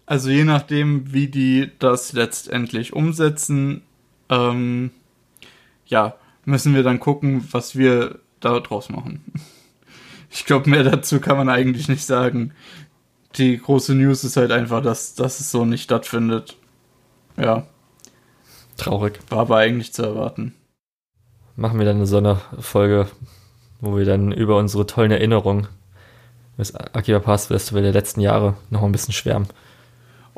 [0.08, 3.82] Also je nachdem, wie die das letztendlich umsetzen,
[4.30, 4.91] ähm,
[5.86, 6.15] ja,
[6.46, 9.22] müssen wir dann gucken, was wir da draus machen.
[10.30, 12.52] Ich glaube, mehr dazu kann man eigentlich nicht sagen.
[13.38, 16.58] Die große News ist halt einfach, dass, dass es so nicht stattfindet.
[17.38, 17.65] Ja,
[18.76, 19.20] Traurig.
[19.30, 20.54] war aber eigentlich zu erwarten.
[21.56, 23.08] Machen wir dann eine Sonderfolge,
[23.80, 25.70] wo wir dann über unsere tollen Erinnerungen
[26.58, 29.48] des Akiba Pass Festival der letzten Jahre noch ein bisschen schwärmen.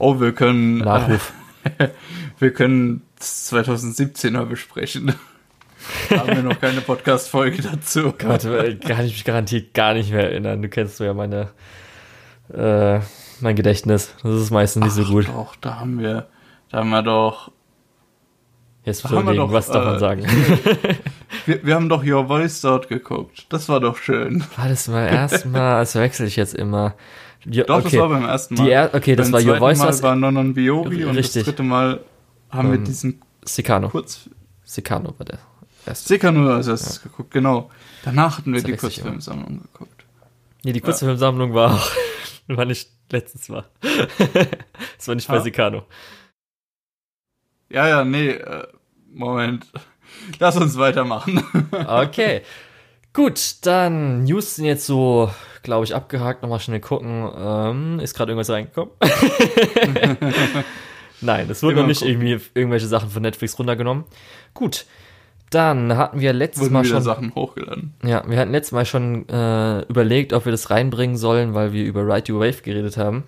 [0.01, 1.33] Oh, wir können, Nachruf.
[1.77, 1.89] äh,
[2.39, 5.13] wir können das 2017er besprechen.
[6.09, 8.13] haben wir noch keine Podcast-Folge dazu.
[8.17, 10.61] Gott, äh, kann ich mich garantiert gar nicht mehr erinnern.
[10.61, 11.49] Du kennst ja meine,
[12.53, 13.01] äh,
[13.41, 14.15] mein Gedächtnis.
[14.23, 15.27] Das ist meistens nicht so Ach gut.
[15.27, 16.29] Doch, da haben wir,
[16.69, 17.51] da haben wir doch
[18.85, 20.25] Jetzt haben wir doch, was äh, sagen?
[21.45, 23.45] Wir, wir haben doch Your Voice dort geguckt.
[23.49, 24.43] Das war doch schön.
[24.55, 26.95] War das mal erstmal, das wechsle ich jetzt immer.
[27.45, 27.83] Jo, Doch, okay.
[27.91, 28.63] das war beim ersten Mal.
[28.65, 31.31] Die er okay, das beim war Your Voice, Mal was war Nonon Biori und das
[31.31, 32.01] dritte Mal
[32.49, 33.89] haben wir Ähm, diesen Sicano.
[33.89, 34.29] Kurz...
[34.63, 35.39] Sicano war der
[35.85, 36.31] erste.
[36.31, 37.69] Nur als erstes geguckt, genau.
[38.03, 38.75] Danach hatten wir Das die.
[38.77, 40.05] Kurzfilmsammlung geguckt.
[40.63, 41.91] Nee, die Kurzfilmsammlung war auch,
[42.47, 43.65] war nicht letztens war.
[44.97, 45.41] das war nicht bei Ah.
[45.41, 45.85] Sicano.
[47.69, 48.67] Ja, ja, nee, äh,
[49.11, 49.65] Moment.
[50.39, 51.43] Lass uns weitermachen.
[51.71, 52.41] Okay.
[53.13, 55.31] Gut, dann News sind jetzt so,
[55.63, 56.41] glaube ich, abgehakt.
[56.43, 57.29] Nochmal schnell gucken.
[57.35, 58.93] Ähm, ist gerade irgendwas reingekommen?
[61.21, 62.21] Nein, es wurden noch nicht gucken.
[62.21, 64.05] irgendwie irgendwelche Sachen von Netflix runtergenommen.
[64.53, 64.85] Gut.
[65.49, 67.01] Dann hatten wir letztes Wurden Mal schon.
[67.01, 67.95] Sachen hochgeladen.
[68.03, 71.83] Ja, wir hatten letztes Mal schon äh, überlegt, ob wir das reinbringen sollen, weil wir
[71.85, 73.23] über Ride Your Wave geredet haben.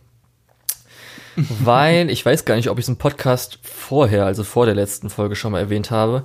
[1.35, 5.09] weil, ich weiß gar nicht, ob ich es im Podcast vorher, also vor der letzten
[5.09, 6.23] Folge schon mal erwähnt habe,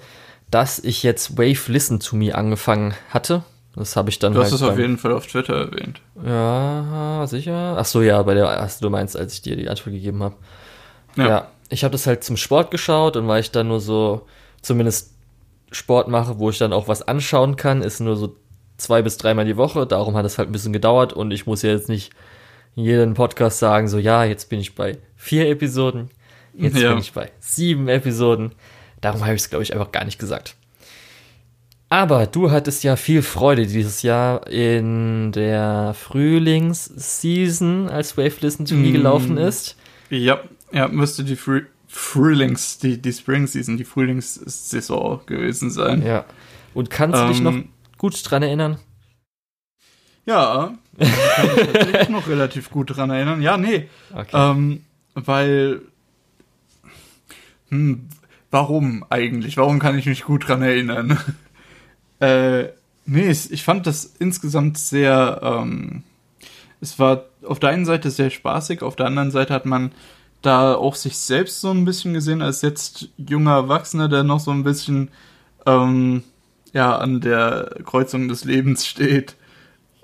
[0.50, 3.44] dass ich jetzt Wave Listen to Me angefangen hatte.
[3.74, 6.00] Das habe ich dann Du hast halt es auf jeden Fall auf Twitter erwähnt.
[6.24, 7.76] Ja, sicher.
[7.78, 10.36] Ach so, ja, bei der, ach, du meinst, als ich dir die Antwort gegeben habe.
[11.16, 11.28] Ja.
[11.28, 11.50] Ja.
[11.68, 14.26] ich habe das halt zum Sport geschaut und weil ich dann nur so
[14.62, 15.14] zumindest
[15.72, 18.36] Sport mache, wo ich dann auch was anschauen kann, ist nur so
[18.76, 19.86] zwei bis dreimal die Woche.
[19.86, 22.12] Darum hat es halt ein bisschen gedauert und ich muss ja jetzt nicht
[22.74, 26.10] jeden Podcast sagen, so ja, jetzt bin ich bei vier Episoden,
[26.54, 26.90] jetzt ja.
[26.90, 28.52] bin ich bei sieben Episoden.
[29.06, 30.56] Darum habe ich es, glaube ich, einfach gar nicht gesagt.
[31.88, 38.74] Aber du hattest ja viel Freude dieses Jahr in der Frühlingsseason, als Wave Listen to
[38.74, 38.92] Me mm.
[38.92, 39.76] gelaufen ist.
[40.10, 40.40] Ja,
[40.72, 46.04] ja, müsste die Früh Frühlings, die, die Spring Season, die Frühlingssaison gewesen sein.
[46.04, 46.24] Ja.
[46.74, 48.78] Und kannst du dich noch ähm, gut dran erinnern?
[50.24, 53.40] Ja, ich kann mich tatsächlich noch relativ gut dran erinnern.
[53.40, 53.88] Ja, nee.
[54.12, 54.30] Okay.
[54.34, 54.82] Ähm,
[55.14, 55.82] weil.
[57.68, 58.08] Hm,
[58.50, 59.56] warum eigentlich?
[59.56, 61.18] Warum kann ich mich gut dran erinnern?
[62.20, 62.64] äh,
[63.04, 65.40] nee, ich fand das insgesamt sehr.
[65.42, 66.02] Ähm,
[66.80, 69.92] es war auf der einen Seite sehr spaßig, auf der anderen Seite hat man
[70.42, 74.50] da auch sich selbst so ein bisschen gesehen als jetzt junger Erwachsener, der noch so
[74.50, 75.08] ein bisschen
[75.64, 76.22] ähm,
[76.72, 79.36] ja an der Kreuzung des Lebens steht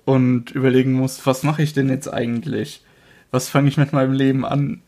[0.05, 2.83] und überlegen muss, was mache ich denn jetzt eigentlich?
[3.31, 4.83] Was fange ich mit meinem Leben an?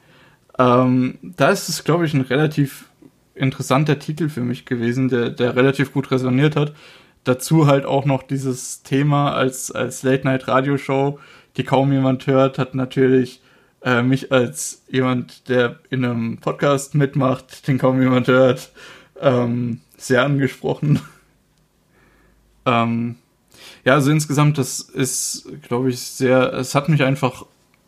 [0.59, 2.87] Ähm, da ist es, glaube ich, ein relativ
[3.35, 6.75] interessanter Titel für mich gewesen, der, der relativ gut resoniert hat.
[7.25, 11.19] Dazu halt auch noch dieses Thema als, als Late-Night-Radioshow,
[11.57, 13.41] die kaum jemand hört, hat natürlich
[13.83, 18.73] äh, mich als jemand, der in einem Podcast mitmacht, den kaum jemand hört,
[19.21, 21.01] ähm, sehr angesprochen.
[22.67, 23.17] ähm,
[23.85, 27.45] ja, also insgesamt, das ist, glaube ich, sehr, es hat mich einfach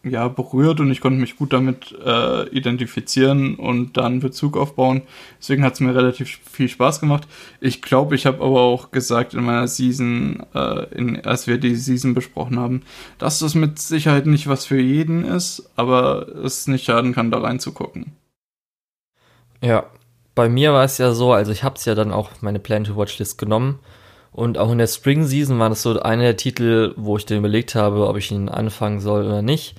[0.08, 5.02] ja, berührt und ich konnte mich gut damit äh, identifizieren und dann Bezug aufbauen.
[5.38, 7.26] Deswegen hat es mir relativ viel Spaß gemacht.
[7.60, 11.74] Ich glaube, ich habe aber auch gesagt in meiner Season, äh, in, als wir die
[11.74, 12.82] Season besprochen haben,
[13.18, 17.38] dass das mit Sicherheit nicht was für jeden ist, aber es nicht schaden kann, da
[17.38, 18.12] reinzugucken.
[19.60, 19.86] Ja,
[20.34, 22.84] bei mir war es ja so, also ich habe es ja dann auch meine Plan
[22.84, 23.80] to Watch List genommen
[24.36, 27.38] und auch in der Spring Season war das so einer der Titel, wo ich dann
[27.38, 29.74] überlegt habe, ob ich ihn anfangen soll oder nicht.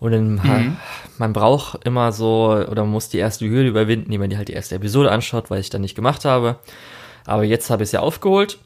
[0.00, 0.76] Und dann, mhm.
[1.18, 4.48] man braucht immer so, oder man muss die erste Hürde überwinden, indem man die halt
[4.48, 6.56] die erste Episode anschaut, weil ich dann nicht gemacht habe.
[7.26, 8.58] Aber jetzt habe ich es ja aufgeholt.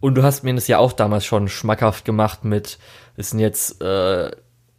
[0.00, 2.78] Und du hast mir das ja auch damals schon schmackhaft gemacht mit,
[3.16, 4.30] es sind jetzt äh,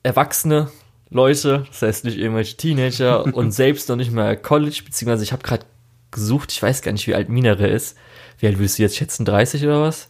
[0.03, 0.71] erwachsene
[1.09, 5.43] Leute, das heißt nicht irgendwelche Teenager und selbst noch nicht mal College, beziehungsweise ich habe
[5.43, 5.65] gerade
[6.09, 7.95] gesucht, ich weiß gar nicht, wie alt Minere ist.
[8.41, 9.23] Wie alt willst du jetzt schätzen?
[9.23, 10.09] 30 oder was?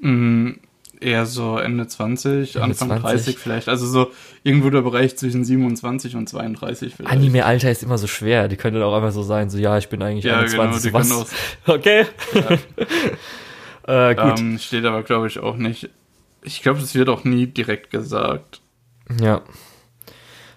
[0.00, 0.54] Mm,
[1.00, 3.02] eher so Ende 20, Ende Anfang 20.
[3.02, 3.68] 30 vielleicht.
[3.68, 4.10] Also so
[4.42, 7.12] irgendwo der Bereich zwischen 27 und 32 vielleicht.
[7.12, 8.48] Anime-Alter ist immer so schwer.
[8.48, 10.92] Die können auch einfach so sein, so ja, ich bin eigentlich ja, 21.
[10.92, 11.32] Genau, die was?
[11.66, 12.06] okay.
[13.86, 14.10] Ja.
[14.10, 14.40] äh, gut.
[14.40, 15.90] Ähm, steht aber, glaube ich, auch nicht.
[16.42, 18.60] Ich glaube, das wird auch nie direkt gesagt.
[19.20, 19.42] Ja.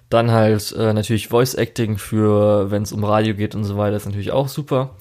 [0.10, 3.98] Dann halt äh, natürlich Voice Acting für, wenn es um Radio geht und so weiter,
[3.98, 4.96] ist natürlich auch super.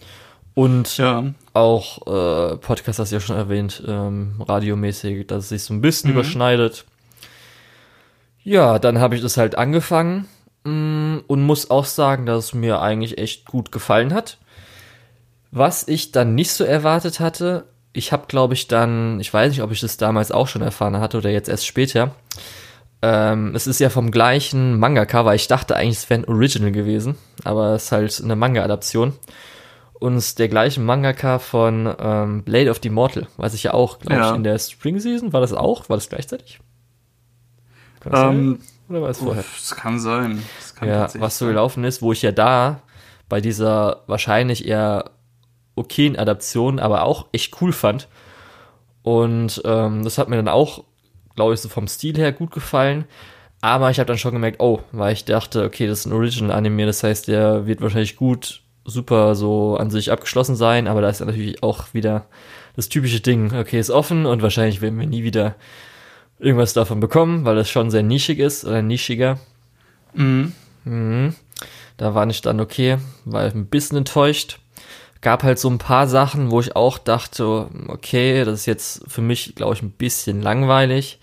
[0.54, 1.24] Und ja.
[1.54, 5.80] auch äh, Podcast hast du ja schon erwähnt, ähm, radiomäßig, dass es sich so ein
[5.80, 6.16] bisschen mhm.
[6.16, 6.84] überschneidet.
[8.44, 10.28] Ja, dann habe ich das halt angefangen
[10.64, 14.38] mh, mm, und muss auch sagen, dass es mir eigentlich echt gut gefallen hat.
[15.50, 19.62] Was ich dann nicht so erwartet hatte, ich habe, glaube ich, dann, ich weiß nicht,
[19.62, 22.14] ob ich das damals auch schon erfahren hatte oder jetzt erst später.
[23.02, 25.34] Ähm, es ist ja vom gleichen Manga-Cover.
[25.34, 29.12] Ich dachte eigentlich, es wäre ein Original gewesen, aber es ist halt eine Manga-Adaption
[30.02, 34.16] uns der gleiche Mangaka von ähm, Blade of the Immortal, weiß ich ja auch, glaube
[34.16, 34.30] ja.
[34.30, 35.32] ich, in der Spring Season.
[35.32, 35.88] War das auch?
[35.88, 36.60] War das gleichzeitig?
[38.00, 38.58] Kann das um, sein?
[38.88, 39.44] Oder war es vorher?
[39.58, 40.42] Das kann sein.
[40.58, 42.82] Das kann ja, was so gelaufen ist, wo ich ja da
[43.28, 45.12] bei dieser wahrscheinlich eher
[45.76, 48.08] okayen Adaption, aber auch echt cool fand.
[49.02, 50.84] Und ähm, das hat mir dann auch,
[51.36, 53.04] glaube ich, so vom Stil her gut gefallen.
[53.60, 56.84] Aber ich habe dann schon gemerkt, oh, weil ich dachte, okay, das ist ein Original-Anime,
[56.84, 61.20] das heißt, der wird wahrscheinlich gut super so an sich abgeschlossen sein, aber da ist
[61.20, 62.26] natürlich auch wieder
[62.76, 65.56] das typische Ding, okay, ist offen und wahrscheinlich werden wir nie wieder
[66.38, 69.38] irgendwas davon bekommen, weil das schon sehr nischig ist oder nischiger.
[70.14, 70.52] Mhm.
[70.84, 71.34] Mhm.
[71.96, 74.58] Da war ich dann okay, war ein bisschen enttäuscht.
[75.20, 79.20] Gab halt so ein paar Sachen, wo ich auch dachte, okay, das ist jetzt für
[79.20, 81.20] mich, glaube ich, ein bisschen langweilig.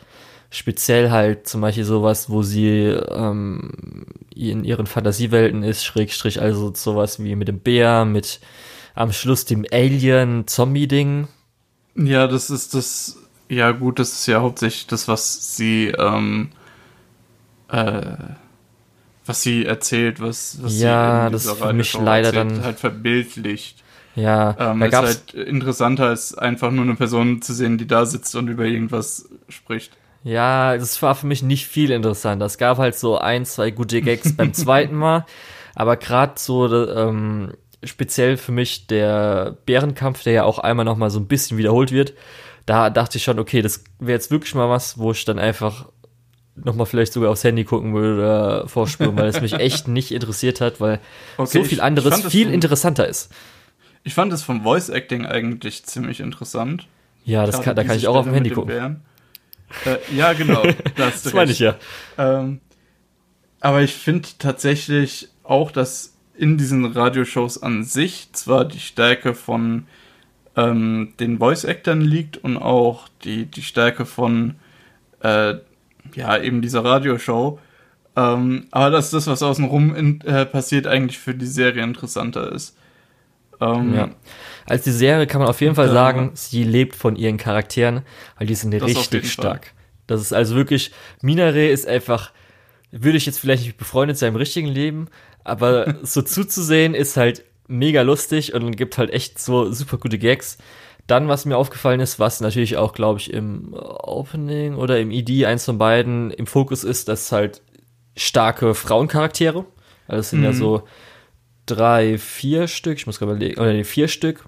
[0.52, 7.22] Speziell halt zum Beispiel sowas, wo sie ähm, in ihren Fantasiewelten ist, Schrägstrich, also sowas
[7.24, 8.40] wie mit dem Bär, mit
[8.96, 11.28] am Schluss dem Alien-Zombie-Ding.
[11.96, 16.50] Ja, das ist das, ja gut, das ist ja hauptsächlich das, was sie, ähm,
[17.70, 18.16] äh,
[19.26, 22.80] was sie erzählt, was, was ja, sie das ist für mich leider erzählt, dann halt
[22.80, 23.84] verbildlicht.
[24.16, 28.06] Ja, ähm, da ist halt interessanter als einfach nur eine Person zu sehen, die da
[28.06, 29.99] sitzt und über irgendwas spricht.
[30.24, 32.46] Ja, das war für mich nicht viel interessanter.
[32.46, 35.26] Es gab halt so ein, zwei gute Gags beim zweiten Mal,
[35.76, 37.54] aber gerade so ähm,
[37.84, 41.92] speziell für mich der Bärenkampf, der ja auch einmal noch mal so ein bisschen wiederholt
[41.92, 42.14] wird,
[42.66, 45.88] da dachte ich schon, okay, das wäre jetzt wirklich mal was, wo ich dann einfach
[46.56, 50.62] nochmal vielleicht sogar aufs Handy gucken würde oder vorspüren, weil es mich echt nicht interessiert
[50.62, 51.00] hat, weil
[51.38, 53.32] okay, so viel anderes viel vom, interessanter ist.
[54.04, 56.88] Ich fand es vom Voice Acting eigentlich ziemlich interessant.
[57.26, 59.02] Ja, das kann, da kann ich auch auf dem Handy gucken.
[59.86, 60.64] Äh, ja, genau.
[60.96, 61.76] Das, das meine ich ja.
[62.18, 62.60] Ähm,
[63.60, 69.88] aber ich finde tatsächlich auch, dass in diesen Radioshows an sich zwar die Stärke von
[70.56, 74.56] ähm, den Voice-Actern liegt und auch die, die Stärke von
[75.22, 75.56] äh,
[76.16, 77.60] ja, eben dieser Radioshow,
[78.16, 82.78] ähm, aber dass das, was außenrum in, äh, passiert, eigentlich für die Serie interessanter ist.
[83.62, 84.10] Ähm, ja.
[84.70, 88.02] Als die Serie kann man auf jeden Fall sagen, sie lebt von ihren Charakteren,
[88.38, 89.68] weil die sind richtig stark.
[89.68, 89.76] Fall.
[90.08, 92.32] Das ist also wirklich, Minare ist einfach,
[92.92, 95.08] würde ich jetzt vielleicht nicht befreundet sein im richtigen Leben,
[95.44, 100.58] aber so zuzusehen ist halt mega lustig und gibt halt echt so super gute Gags.
[101.08, 105.46] Dann, was mir aufgefallen ist, was natürlich auch, glaube ich, im Opening oder im ED,
[105.46, 107.62] eins von beiden, im Fokus ist, dass halt
[108.16, 109.66] starke Frauencharaktere.
[110.08, 110.46] Also es sind mhm.
[110.46, 110.84] ja so
[111.66, 114.46] drei, vier Stück, ich muss gerade überlegen, oder nee, vier Stück,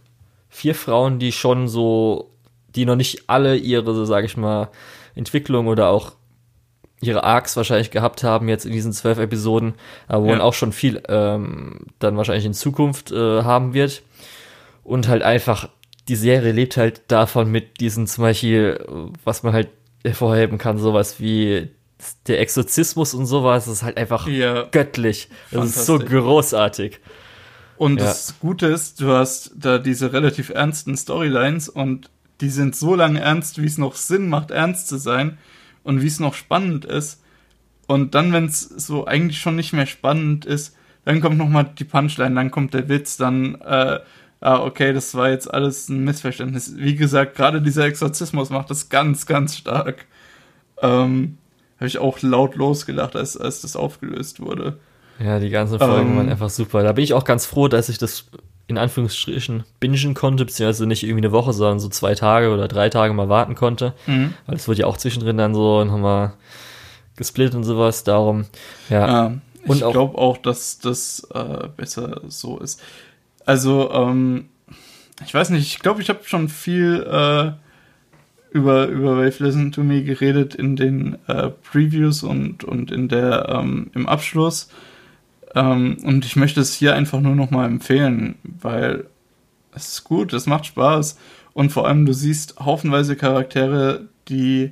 [0.51, 2.29] vier Frauen, die schon so,
[2.75, 4.69] die noch nicht alle ihre, sage ich mal,
[5.15, 6.11] Entwicklung oder auch
[7.01, 9.73] ihre Arcs wahrscheinlich gehabt haben jetzt in diesen zwölf Episoden,
[10.07, 10.41] aber wo ja.
[10.41, 14.03] auch schon viel ähm, dann wahrscheinlich in Zukunft äh, haben wird.
[14.83, 15.69] Und halt einfach,
[16.07, 18.85] die Serie lebt halt davon mit diesen zum Beispiel,
[19.23, 19.69] was man halt
[20.03, 21.69] hervorheben kann, sowas wie
[22.27, 24.63] der Exorzismus und sowas, das ist halt einfach ja.
[24.71, 25.29] göttlich.
[25.51, 26.99] Das ist so großartig.
[27.81, 28.05] Und ja.
[28.05, 33.21] das Gute ist, du hast da diese relativ ernsten Storylines und die sind so lange
[33.21, 35.39] ernst, wie es noch Sinn macht, ernst zu sein
[35.81, 37.23] und wie es noch spannend ist.
[37.87, 41.83] Und dann, wenn es so eigentlich schon nicht mehr spannend ist, dann kommt nochmal die
[41.83, 43.97] Punchline, dann kommt der Witz, dann, äh,
[44.41, 46.77] ah, okay, das war jetzt alles ein Missverständnis.
[46.77, 50.05] Wie gesagt, gerade dieser Exorzismus macht das ganz, ganz stark.
[50.83, 51.39] Ähm,
[51.77, 54.77] Habe ich auch laut losgelacht, als, als das aufgelöst wurde.
[55.23, 56.83] Ja, die ganzen Folgen ähm, waren einfach super.
[56.83, 58.25] Da bin ich auch ganz froh, dass ich das
[58.67, 62.89] in Anführungsstrichen bingen konnte, beziehungsweise nicht irgendwie eine Woche, sondern so zwei Tage oder drei
[62.89, 63.93] Tage mal warten konnte.
[64.07, 64.33] Mhm.
[64.45, 66.33] Weil es wurde ja auch zwischendrin dann so nochmal
[67.17, 68.03] gesplittet und sowas.
[68.03, 68.45] Darum,
[68.89, 69.07] ja.
[69.07, 69.33] ja
[69.65, 72.81] ich glaube auch, dass das äh, besser so ist.
[73.45, 74.45] Also, ähm,
[75.25, 77.51] ich weiß nicht, ich glaube, ich habe schon viel äh,
[78.51, 83.49] über, über Wave Listen to Me geredet in den äh, Previews und, und in der,
[83.49, 84.69] ähm, im Abschluss.
[85.55, 89.05] Ähm, und ich möchte es hier einfach nur nochmal empfehlen, weil
[89.73, 91.17] es ist gut, es macht Spaß.
[91.53, 94.71] Und vor allem, du siehst haufenweise Charaktere, die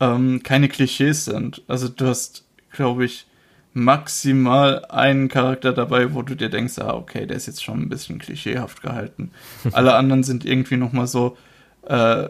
[0.00, 1.62] ähm, keine Klischees sind.
[1.66, 3.26] Also du hast, glaube ich,
[3.72, 7.88] maximal einen Charakter dabei, wo du dir denkst, ah, okay, der ist jetzt schon ein
[7.88, 9.30] bisschen klischeehaft gehalten.
[9.72, 11.36] Alle anderen sind irgendwie nochmal so
[11.82, 12.28] äh,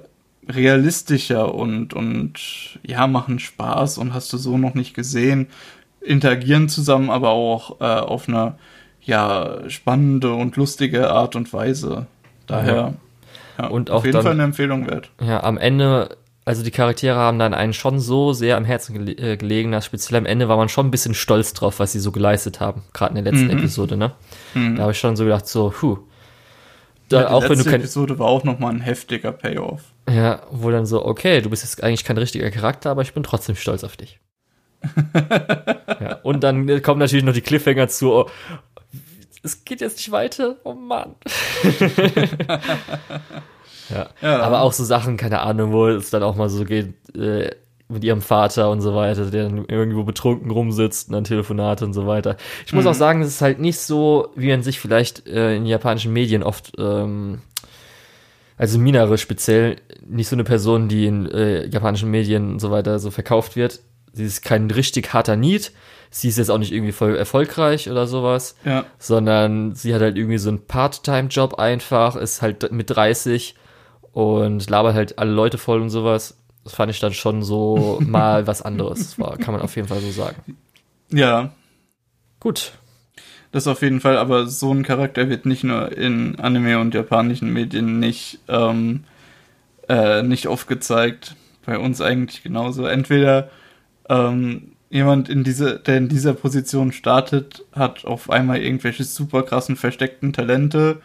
[0.48, 5.48] realistischer und, und ja, machen Spaß und hast du so noch nicht gesehen
[6.06, 8.54] interagieren zusammen, aber auch äh, auf eine
[9.02, 12.06] ja spannende und lustige Art und Weise.
[12.46, 12.94] Daher ja.
[13.58, 15.10] Ja, und auf jeden dann, Fall eine Empfehlung wert.
[15.20, 19.12] Ja, am Ende, also die Charaktere haben dann einen schon so sehr am Herzen gele
[19.12, 22.00] äh, gelegen, dass speziell am Ende war man schon ein bisschen stolz drauf, was sie
[22.00, 23.58] so geleistet haben, gerade in der letzten mhm.
[23.58, 24.12] Episode, ne?
[24.54, 24.76] Mhm.
[24.76, 25.98] Da habe ich schon so gedacht, so, huh.
[27.08, 29.82] Da, ja, die auch letzte wenn du kein, Episode war auch nochmal ein heftiger Payoff.
[30.10, 33.22] Ja, wo dann so, okay, du bist jetzt eigentlich kein richtiger Charakter, aber ich bin
[33.22, 34.20] trotzdem stolz auf dich.
[36.00, 38.12] ja, und dann kommen natürlich noch die Cliffhanger zu.
[38.12, 38.26] Oh,
[39.42, 40.56] es geht jetzt nicht weiter.
[40.64, 41.14] Oh Mann.
[43.90, 44.08] ja.
[44.20, 44.40] ja.
[44.40, 47.50] Aber auch so Sachen, keine Ahnung, wo es dann auch mal so geht, äh,
[47.88, 51.92] mit ihrem Vater und so weiter, der dann irgendwo betrunken rumsitzt und dann Telefonate und
[51.92, 52.36] so weiter.
[52.66, 52.90] Ich muss mhm.
[52.90, 56.42] auch sagen, es ist halt nicht so, wie man sich vielleicht äh, in japanischen Medien
[56.42, 57.42] oft, ähm,
[58.56, 62.98] also Minare speziell, nicht so eine Person, die in äh, japanischen Medien und so weiter
[62.98, 63.80] so verkauft wird
[64.16, 65.72] sie ist kein richtig harter Need.
[66.10, 68.86] Sie ist jetzt auch nicht irgendwie voll erfolgreich oder sowas, ja.
[68.98, 73.54] sondern sie hat halt irgendwie so einen Part-Time-Job einfach, ist halt mit 30
[74.12, 76.38] und labert halt alle Leute voll und sowas.
[76.64, 78.98] Das fand ich dann schon so mal was anderes.
[78.98, 80.56] Das war, kann man auf jeden Fall so sagen.
[81.10, 81.52] Ja.
[82.40, 82.72] Gut.
[83.52, 87.52] Das auf jeden Fall, aber so ein Charakter wird nicht nur in Anime und japanischen
[87.52, 89.04] Medien nicht, ähm,
[89.88, 91.36] äh, nicht oft gezeigt.
[91.66, 92.86] Bei uns eigentlich genauso.
[92.86, 93.50] Entweder
[94.08, 99.76] ähm, jemand in diese, der in dieser Position startet, hat auf einmal irgendwelche super krassen
[99.76, 101.00] versteckten Talente.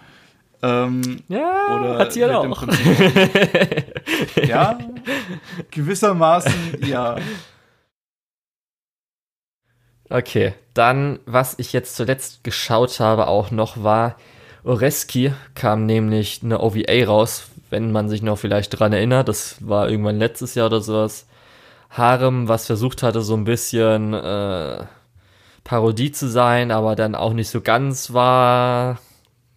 [0.64, 2.68] Ähm, ja, oder hat sie ja auch.
[4.48, 4.78] ja,
[5.72, 6.54] gewissermaßen
[6.86, 7.18] ja.
[10.10, 14.18] Okay, dann, was ich jetzt zuletzt geschaut habe, auch noch war
[14.64, 19.28] Oreski kam nämlich eine OVA raus, wenn man sich noch vielleicht dran erinnert.
[19.28, 21.26] Das war irgendwann letztes Jahr oder sowas.
[21.92, 24.86] Harem, was versucht hatte, so ein bisschen äh,
[25.64, 29.00] Parodie zu sein, aber dann auch nicht so ganz war.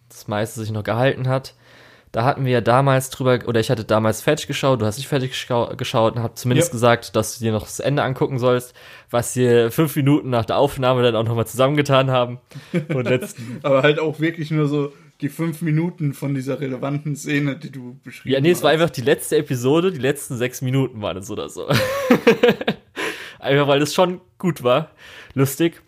[0.09, 1.55] Das meiste sich noch gehalten hat.
[2.11, 5.09] Da hatten wir ja damals drüber, oder ich hatte damals fertig geschaut, du hast nicht
[5.09, 5.31] fertig
[5.77, 6.71] geschaut und hab zumindest ja.
[6.71, 8.73] gesagt, dass du dir noch das Ende angucken sollst,
[9.09, 12.39] was wir fünf Minuten nach der Aufnahme dann auch nochmal zusammengetan haben.
[12.93, 17.57] Und letzten Aber halt auch wirklich nur so die fünf Minuten von dieser relevanten Szene,
[17.57, 18.37] die du beschrieben hast.
[18.37, 21.49] Ja, nee, es war einfach die letzte Episode, die letzten sechs Minuten waren es oder
[21.49, 21.67] so.
[23.39, 24.91] einfach weil es schon gut war,
[25.33, 25.81] lustig.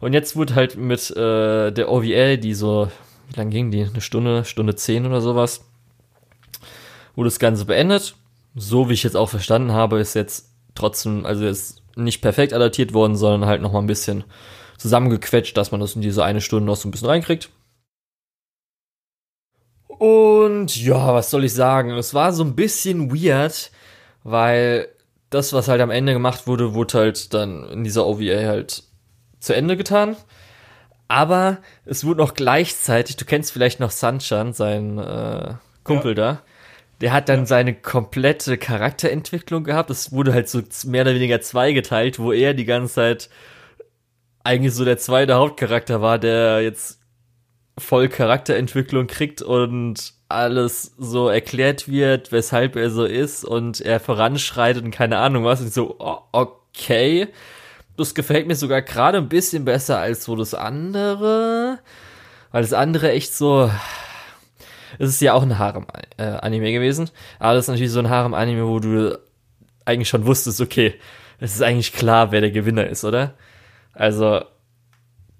[0.00, 2.90] Und jetzt wurde halt mit äh, der OVL, die so,
[3.30, 3.84] wie lang ging die?
[3.84, 5.64] Eine Stunde, Stunde zehn oder sowas
[7.16, 8.14] wurde das Ganze beendet.
[8.54, 12.92] So wie ich jetzt auch verstanden habe, ist jetzt trotzdem, also ist nicht perfekt adaptiert
[12.92, 14.24] worden, sondern halt nochmal ein bisschen
[14.78, 17.50] zusammengequetscht, dass man das in diese eine Stunde noch so ein bisschen reinkriegt.
[19.98, 21.90] Und ja, was soll ich sagen?
[21.90, 23.70] Es war so ein bisschen weird,
[24.22, 24.88] weil
[25.30, 28.84] das, was halt am Ende gemacht wurde, wurde halt dann in dieser OVA halt
[29.40, 30.16] zu Ende getan.
[31.08, 36.14] Aber es wurde noch gleichzeitig, du kennst vielleicht noch Sunshine, sein äh, Kumpel ja.
[36.14, 36.42] da,
[37.00, 37.46] der hat dann ja.
[37.46, 39.90] seine komplette Charakterentwicklung gehabt.
[39.90, 43.28] Es wurde halt so mehr oder weniger zweigeteilt, wo er die ganze Zeit
[44.44, 47.00] eigentlich so der zweite Hauptcharakter war, der jetzt
[47.78, 54.84] voll Charakterentwicklung kriegt und alles so erklärt wird, weshalb er so ist und er voranschreitet
[54.84, 55.60] und keine Ahnung was.
[55.60, 57.28] Und so, oh, okay.
[57.96, 61.78] Das gefällt mir sogar gerade ein bisschen besser als so das andere.
[62.50, 63.70] Weil das andere echt so,
[64.98, 68.66] es ist ja auch ein Harem-Anime äh, gewesen, aber das ist natürlich so ein Harem-Anime,
[68.66, 69.18] wo du
[69.84, 70.94] eigentlich schon wusstest, okay,
[71.40, 73.34] es ist eigentlich klar, wer der Gewinner ist, oder?
[73.92, 74.44] Also,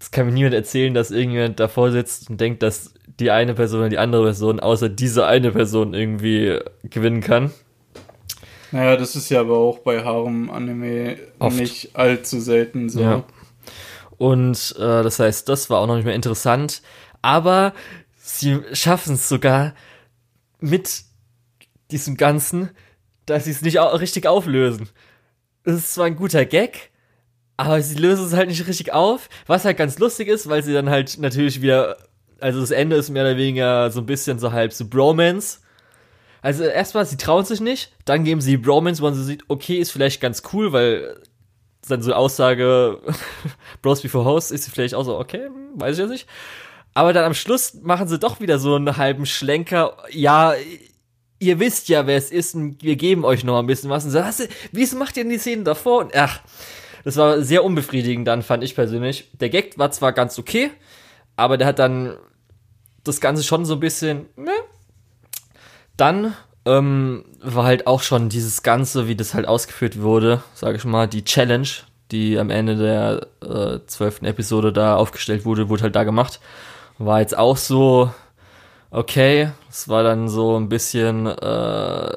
[0.04, 3.80] das kann mir niemand erzählen, dass irgendjemand davor sitzt und denkt, dass die eine Person
[3.80, 7.52] oder die andere Person außer diese eine Person irgendwie gewinnen kann.
[8.70, 11.16] Naja, das ist ja aber auch bei Harem-Anime
[11.52, 13.00] nicht allzu selten so.
[13.00, 13.24] Ja.
[14.18, 16.82] Und äh, das heißt, das war auch noch nicht mehr interessant.
[17.22, 17.72] Aber
[18.14, 19.72] sie schaffen es sogar
[20.60, 21.04] mit
[21.90, 22.68] diesem Ganzen,
[23.24, 24.90] dass sie es nicht richtig auflösen.
[25.64, 26.90] Es ist zwar ein guter Gag,
[27.56, 30.72] aber sie lösen es halt nicht richtig auf, was halt ganz lustig ist, weil sie
[30.72, 31.96] dann halt natürlich wieder,
[32.40, 35.60] also das Ende ist mehr oder weniger so ein bisschen so halb so Bromance.
[36.42, 39.78] Also erstmal, sie trauen sich nicht, dann geben sie Bromance, wo man so sieht, okay,
[39.78, 41.16] ist vielleicht ganz cool, weil
[41.88, 42.98] dann so Aussage
[43.82, 46.26] Bros before Host ist vielleicht auch so, okay, hm, weiß ich ja nicht.
[46.94, 49.96] Aber dann am Schluss machen sie doch wieder so einen halben Schlenker.
[50.10, 50.54] Ja,
[51.40, 54.04] ihr wisst ja, wer es ist und wir geben euch noch ein bisschen was.
[54.04, 56.00] Und so, du, wieso macht ihr denn die Szenen davor?
[56.00, 56.40] Und ach,
[57.04, 59.30] das war sehr unbefriedigend dann, fand ich persönlich.
[59.34, 60.70] Der Gag war zwar ganz okay,
[61.36, 62.16] aber der hat dann
[63.04, 64.52] das Ganze schon so ein bisschen, ne?
[65.96, 66.34] Dann
[66.64, 71.06] ähm, war halt auch schon dieses Ganze, wie das halt ausgeführt wurde, sage ich mal,
[71.06, 71.68] die Challenge,
[72.10, 76.40] die am Ende der äh, zwölften äh, Episode da aufgestellt wurde, wurde halt da gemacht
[76.98, 78.12] war jetzt auch so
[78.90, 79.50] okay.
[79.68, 82.16] Es war dann so ein bisschen, äh,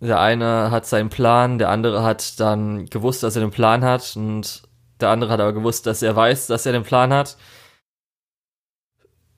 [0.00, 4.14] der eine hat seinen Plan, der andere hat dann gewusst, dass er den Plan hat
[4.16, 4.62] und
[5.00, 7.36] der andere hat aber gewusst, dass er weiß, dass er den Plan hat.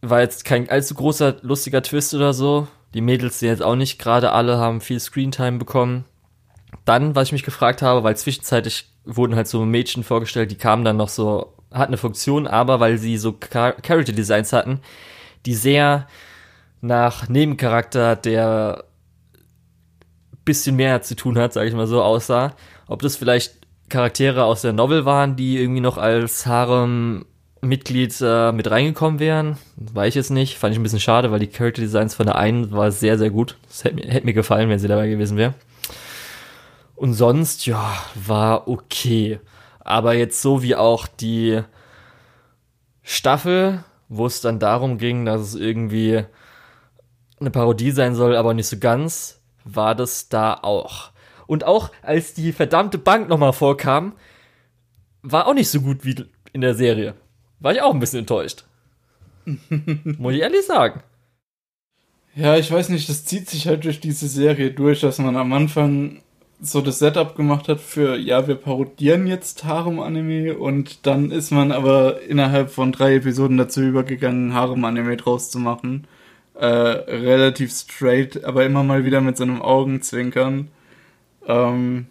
[0.03, 2.69] War jetzt kein allzu großer, lustiger Twist oder so.
[2.95, 6.05] Die Mädels sind jetzt auch nicht gerade alle, haben viel Screentime bekommen.
[6.85, 10.85] Dann, was ich mich gefragt habe, weil zwischenzeitlich wurden halt so Mädchen vorgestellt, die kamen
[10.85, 14.81] dann noch so hat eine Funktion, aber weil sie so Character Designs hatten,
[15.47, 16.09] die sehr
[16.81, 18.85] nach Nebencharakter, der
[20.45, 22.55] bisschen mehr zu tun hat, sage ich mal so, aussah.
[22.87, 28.71] Ob das vielleicht Charaktere aus der Novel waren, die irgendwie noch als Harem-Mitglied äh, mit
[28.71, 30.59] reingekommen wären, weiß ich jetzt nicht.
[30.59, 33.31] Fand ich ein bisschen schade, weil die Character Designs von der einen war sehr, sehr
[33.31, 33.57] gut.
[33.69, 35.55] Das hätte hätte mir gefallen, wenn sie dabei gewesen wäre.
[36.95, 39.41] Und sonst, ja, war okay.
[39.81, 41.63] Aber jetzt so wie auch die
[43.03, 46.25] Staffel, wo es dann darum ging, dass es irgendwie
[47.41, 51.11] eine Parodie sein soll, aber nicht so ganz, war das da auch.
[51.47, 54.13] Und auch als die verdammte Bank nochmal vorkam,
[55.23, 57.15] war auch nicht so gut wie in der Serie.
[57.59, 58.65] War ich auch ein bisschen enttäuscht.
[59.45, 61.03] Muss ich ehrlich sagen.
[62.35, 65.53] Ja, ich weiß nicht, das zieht sich halt durch diese Serie durch, dass man am
[65.53, 66.23] Anfang
[66.61, 71.73] so das Setup gemacht hat für, ja, wir parodieren jetzt Harem-Anime und dann ist man
[71.73, 76.07] aber innerhalb von drei Episoden dazu übergegangen, Harem-Anime draus zu machen.
[76.55, 80.69] Äh, relativ straight, aber immer mal wieder mit so einem Augenzwinkern.
[81.47, 82.07] Ähm,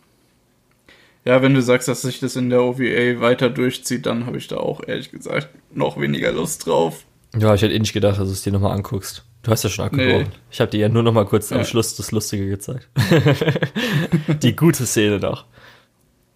[1.25, 4.47] ja, wenn du sagst, dass sich das in der OVA weiter durchzieht, dann habe ich
[4.47, 7.05] da auch ehrlich gesagt noch weniger Lust drauf.
[7.37, 9.23] Ja, ich hätte eh nicht gedacht, dass du es dir nochmal anguckst.
[9.43, 10.23] Du hast ja schon abgebrochen.
[10.23, 10.37] Nee.
[10.51, 11.57] Ich habe dir ja nur nochmal kurz ja.
[11.57, 12.89] am Schluss das Lustige gezeigt.
[14.41, 15.45] die gute Szene noch.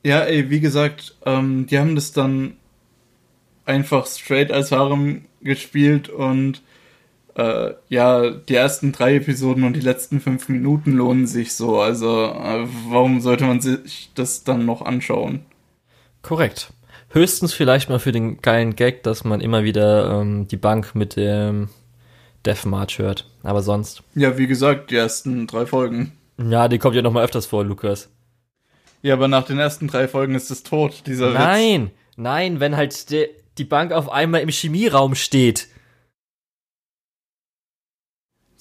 [0.04, 2.58] Ja, ey, wie gesagt, ähm, die haben das dann
[3.66, 6.62] einfach straight als Harem gespielt und
[7.36, 11.80] äh, ja, die ersten drei Episoden und die letzten fünf Minuten lohnen sich so.
[11.80, 15.46] Also, äh, warum sollte man sich das dann noch anschauen?
[16.22, 16.72] Korrekt.
[17.10, 21.16] Höchstens vielleicht mal für den geilen Gag, dass man immer wieder ähm, die Bank mit
[21.16, 21.70] dem
[22.46, 23.30] Deathmarch hört.
[23.44, 24.04] Aber sonst.
[24.16, 26.14] Ja, wie gesagt, die ersten drei Folgen.
[26.38, 28.10] Ja, die kommt ja noch mal öfters vor, Lukas.
[29.04, 31.92] Ja, aber nach den ersten drei Folgen ist es tot, dieser Nein, Witz.
[32.16, 35.68] nein, wenn halt die Bank auf einmal im Chemieraum steht.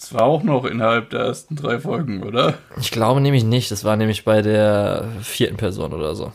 [0.02, 2.54] Das war auch noch innerhalb der ersten drei Folgen, oder?
[2.80, 3.70] Ich glaube nämlich nicht.
[3.70, 6.32] Das war nämlich bei der vierten Person oder so.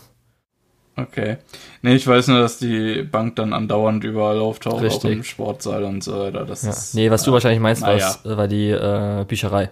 [0.96, 1.36] Okay.
[1.82, 5.12] Nee, ich weiß nur, dass die Bank dann andauernd überall auftaucht, Richtig.
[5.12, 6.46] auch im Sportsaal und so weiter.
[6.46, 6.70] Das ja.
[6.70, 8.16] ist, nee, was du äh, wahrscheinlich meinst, ja.
[8.24, 9.70] war die äh, Bücherei.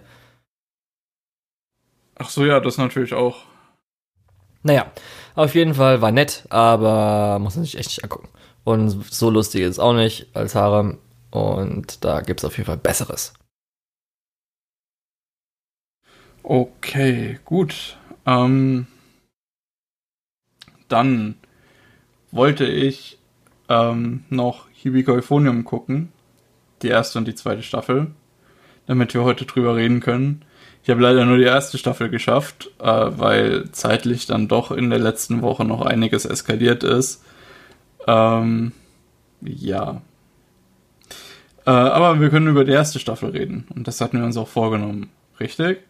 [2.18, 3.38] Ach so, ja, das natürlich auch.
[4.62, 4.92] Naja,
[5.36, 8.28] auf jeden Fall war nett, aber muss man sich echt nicht angucken.
[8.62, 10.98] Und so lustig ist es auch nicht als Harem.
[11.30, 13.32] Und da gibt es auf jeden Fall Besseres.
[16.48, 17.96] Okay, gut.
[18.24, 18.86] Ähm,
[20.86, 21.34] dann
[22.30, 23.18] wollte ich
[23.68, 26.12] ähm, noch Hibiko Euphonium gucken.
[26.82, 28.12] Die erste und die zweite Staffel.
[28.86, 30.44] Damit wir heute drüber reden können.
[30.84, 35.00] Ich habe leider nur die erste Staffel geschafft, äh, weil zeitlich dann doch in der
[35.00, 37.24] letzten Woche noch einiges eskaliert ist.
[38.06, 38.70] Ähm,
[39.40, 40.00] ja.
[41.66, 43.66] Äh, aber wir können über die erste Staffel reden.
[43.74, 45.10] Und das hatten wir uns auch vorgenommen.
[45.40, 45.80] Richtig?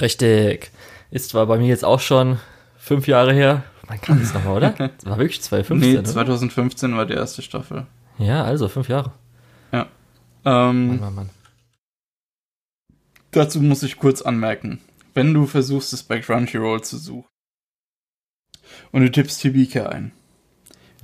[0.00, 0.70] Richtig.
[1.10, 2.38] Ist zwar bei mir jetzt auch schon
[2.76, 3.64] fünf Jahre her.
[3.88, 4.70] Man kann es nochmal, oder?
[4.70, 5.94] Das war wirklich 2015.
[5.94, 6.98] Nee, 2015 oder?
[6.98, 7.86] war die erste Staffel.
[8.18, 9.12] Ja, also fünf Jahre.
[9.72, 9.86] Ja.
[10.44, 11.30] Ähm, Mann, Mann, Mann.
[13.30, 14.80] Dazu muss ich kurz anmerken.
[15.14, 17.28] Wenn du versuchst, es bei Crunchyroll zu suchen
[18.92, 20.12] und du tippst Hibike ein,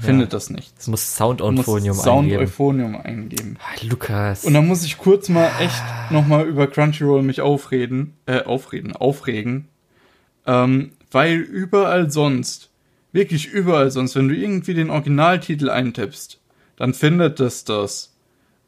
[0.03, 0.36] findet ja.
[0.36, 0.72] das nicht.
[0.78, 2.42] Es muss Sound Euphonium Sound eingeben.
[2.42, 3.57] Euphonium eingeben.
[3.61, 4.44] Ah, Lukas.
[4.44, 9.68] Und dann muss ich kurz mal echt nochmal über Crunchyroll mich aufreden, äh, aufreden, aufregen.
[10.46, 12.70] Ähm, weil überall sonst,
[13.12, 16.40] wirklich überall sonst, wenn du irgendwie den Originaltitel eintippst,
[16.76, 18.14] dann findet das das.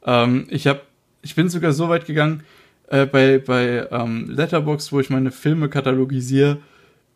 [0.05, 0.83] Ähm, ich hab,
[1.23, 2.45] ich bin sogar so weit gegangen,
[2.89, 6.59] äh, bei, bei ähm, Letterbox, wo ich meine Filme katalogisiere,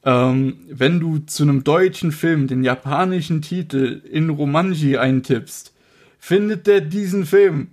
[0.05, 5.73] ähm, wenn du zu einem deutschen Film den japanischen Titel in Romanji eintippst,
[6.19, 7.69] findet der diesen Film.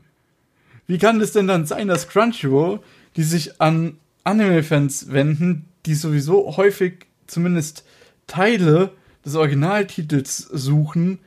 [0.87, 2.79] Wie kann es denn dann sein, dass Crunchyroll,
[3.15, 7.85] die sich an Anime-Fans wenden, die sowieso häufig zumindest
[8.27, 8.91] Teile
[9.23, 11.19] des Originaltitels suchen,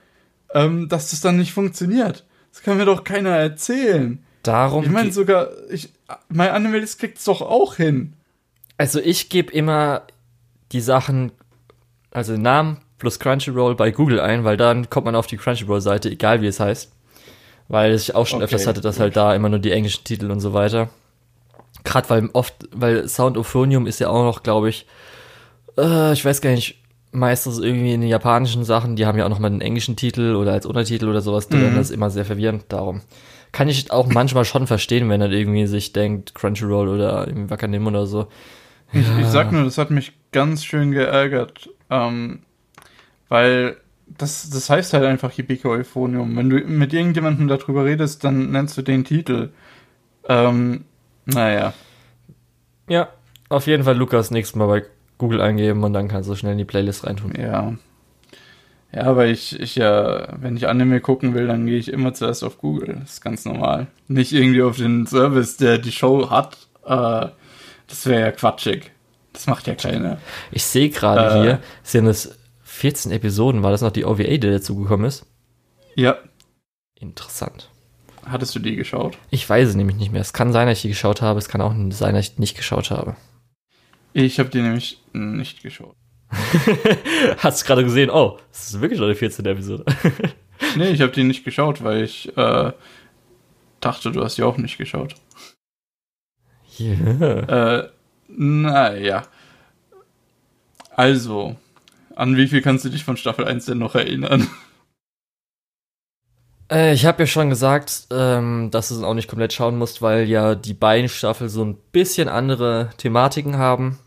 [0.54, 2.24] ähm, dass das dann nicht funktioniert?
[2.52, 4.22] Das kann mir doch keiner erzählen.
[4.42, 4.84] Darum.
[4.84, 5.92] Ich meine sogar, ich,
[6.28, 8.14] mein Animalist kriegt es doch auch hin.
[8.76, 10.06] Also ich gebe immer
[10.72, 11.32] die Sachen,
[12.10, 16.10] also den Namen plus Crunchyroll bei Google ein, weil dann kommt man auf die Crunchyroll-Seite,
[16.10, 16.92] egal wie es heißt.
[17.68, 19.02] Weil ich auch schon okay, öfters hatte, dass gut.
[19.02, 20.88] halt da immer nur die englischen Titel und so weiter.
[21.84, 24.86] Gerade weil oft, weil Sound Euphonium ist ja auch noch, glaube ich,
[25.76, 26.78] äh, ich weiß gar nicht,
[27.12, 30.34] meistens irgendwie in den japanischen Sachen, die haben ja auch noch mal einen englischen Titel
[30.34, 31.76] oder als Untertitel oder sowas drin, mhm.
[31.76, 33.02] das ist immer sehr verwirrend, darum.
[33.52, 38.06] Kann ich auch manchmal schon verstehen, wenn er irgendwie sich denkt, Crunchyroll oder Wakanim oder
[38.06, 38.26] so.
[38.92, 39.18] Ich, ja.
[39.18, 42.40] ich sag nur, das hat mich ganz schön geärgert, ähm,
[43.28, 43.76] weil
[44.06, 46.36] das, das heißt halt einfach Hibiko Euphonium.
[46.36, 49.50] Wenn du mit irgendjemandem darüber redest, dann nennst du den Titel.
[50.28, 50.84] Ähm,
[51.26, 51.74] naja.
[52.88, 53.08] Ja,
[53.50, 54.84] auf jeden Fall Lukas nächstes Mal bei
[55.18, 57.34] Google eingeben und dann kannst du schnell in die Playlist reintun.
[57.38, 57.74] Ja.
[58.90, 62.42] Ja, weil ich, ich ja, wenn ich Anime gucken will, dann gehe ich immer zuerst
[62.42, 62.96] auf Google.
[63.00, 63.88] Das ist ganz normal.
[64.06, 66.56] Nicht irgendwie auf den Service, der die Show hat.
[66.86, 67.26] Äh,
[67.88, 68.92] das wäre ja quatschig.
[69.32, 70.18] Das macht ja keiner.
[70.50, 73.62] Ich sehe gerade äh, hier, sind es 14 Episoden.
[73.62, 75.26] War das noch die OVA, die dazugekommen ist?
[75.94, 76.18] Ja.
[76.94, 77.70] Interessant.
[78.24, 79.16] Hattest du die geschaut?
[79.30, 80.20] Ich weiß es nämlich nicht mehr.
[80.20, 81.38] Es kann sein, dass ich die geschaut habe.
[81.38, 83.16] Es kann auch sein, dass ich nicht geschaut habe.
[84.12, 85.94] Ich habe die nämlich nicht geschaut.
[87.38, 88.10] Hast du gerade gesehen?
[88.10, 89.46] Oh, das ist wirklich noch die 14.
[89.46, 89.84] Episode.
[90.76, 92.72] nee, ich habe die nicht geschaut, weil ich äh,
[93.80, 95.14] dachte, du hast die auch nicht geschaut.
[97.48, 97.88] Äh,
[98.28, 99.24] naja.
[100.94, 101.56] Also,
[102.14, 104.48] an wie viel kannst du dich von Staffel 1 denn noch erinnern?
[106.70, 110.02] Äh, ich habe ja schon gesagt, ähm, dass du es auch nicht komplett schauen musst,
[110.02, 113.98] weil ja die beiden Staffeln so ein bisschen andere Thematiken haben.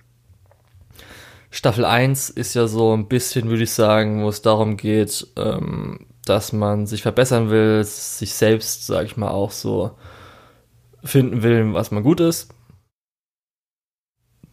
[1.50, 6.06] Staffel 1 ist ja so ein bisschen, würde ich sagen, wo es darum geht, ähm,
[6.26, 9.92] dass man sich verbessern will, sich selbst, sag ich mal, auch so
[11.04, 12.54] finden will, was man gut ist.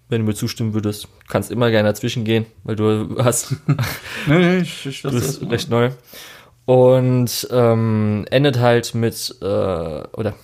[0.09, 3.55] Wenn du mir zustimmen würdest, kannst immer gerne dazwischen gehen, weil du hast.
[4.27, 5.91] nee, ich, ich du bist recht neu.
[6.65, 10.35] Und ähm, endet halt mit, äh, oder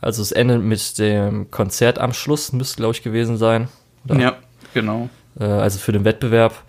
[0.00, 3.68] also es endet mit dem Konzert am Schluss, müsste glaube ich gewesen sein.
[4.08, 4.20] Oder?
[4.20, 4.36] Ja,
[4.72, 5.08] genau.
[5.38, 6.62] Äh, also für den Wettbewerb.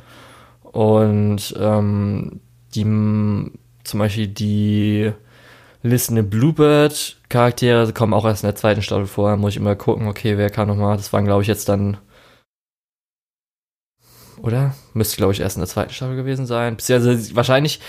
[0.63, 2.41] Und ähm,
[2.75, 5.11] die zum Beispiel die
[5.83, 9.35] Listen Bluebird Charaktere kommen auch erst in der zweiten Staffel vor.
[9.37, 10.97] Muss ich immer gucken, okay, wer kann nochmal.
[10.97, 11.97] Das waren, glaube ich, jetzt dann.
[14.41, 14.75] Oder?
[14.93, 16.75] Müsste, glaube ich, erst in der zweiten Staffel gewesen sein.
[16.75, 17.79] Beziehungsweise wahrscheinlich.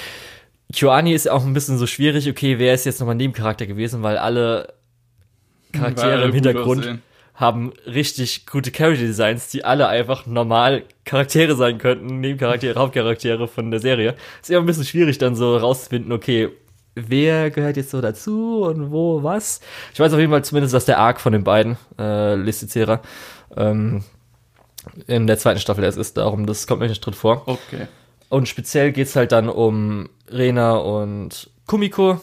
[0.74, 4.16] Kyoani ist auch ein bisschen so schwierig, okay, wer ist jetzt nochmal Nebencharakter gewesen, weil
[4.16, 4.72] alle
[5.72, 7.00] Charaktere alle im Hintergrund
[7.34, 13.70] haben richtig gute Character Designs, die alle einfach normal Charaktere sein könnten, Nebencharaktere, Hauptcharaktere von
[13.70, 14.14] der Serie.
[14.40, 16.48] Ist immer ein bisschen schwierig dann so rauszufinden, okay,
[16.94, 19.60] wer gehört jetzt so dazu und wo was.
[19.92, 23.00] Ich weiß auf jeden Fall zumindest, dass der Arc von den beiden, äh, Listizierer,
[23.56, 24.04] ähm,
[25.06, 27.42] in der zweiten Staffel erst ist, darum, das kommt mir nicht drin vor.
[27.46, 27.86] Okay.
[28.28, 32.20] Und speziell geht's halt dann um Rena und Kumiko,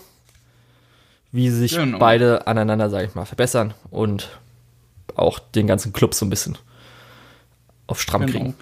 [1.31, 1.99] wie sich genau.
[1.99, 4.39] beide aneinander, sag ich mal, verbessern und
[5.15, 6.57] auch den ganzen Club so ein bisschen
[7.87, 8.31] auf Stramm genau.
[8.39, 8.55] kriegen.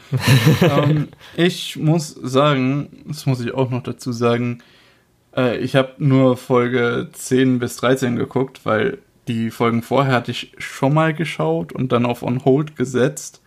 [0.61, 4.59] ähm, ich muss sagen, das muss ich auch noch dazu sagen,
[5.37, 10.53] äh, ich habe nur Folge 10 bis 13 geguckt, weil die Folgen vorher hatte ich
[10.57, 13.41] schon mal geschaut und dann auf On Hold gesetzt.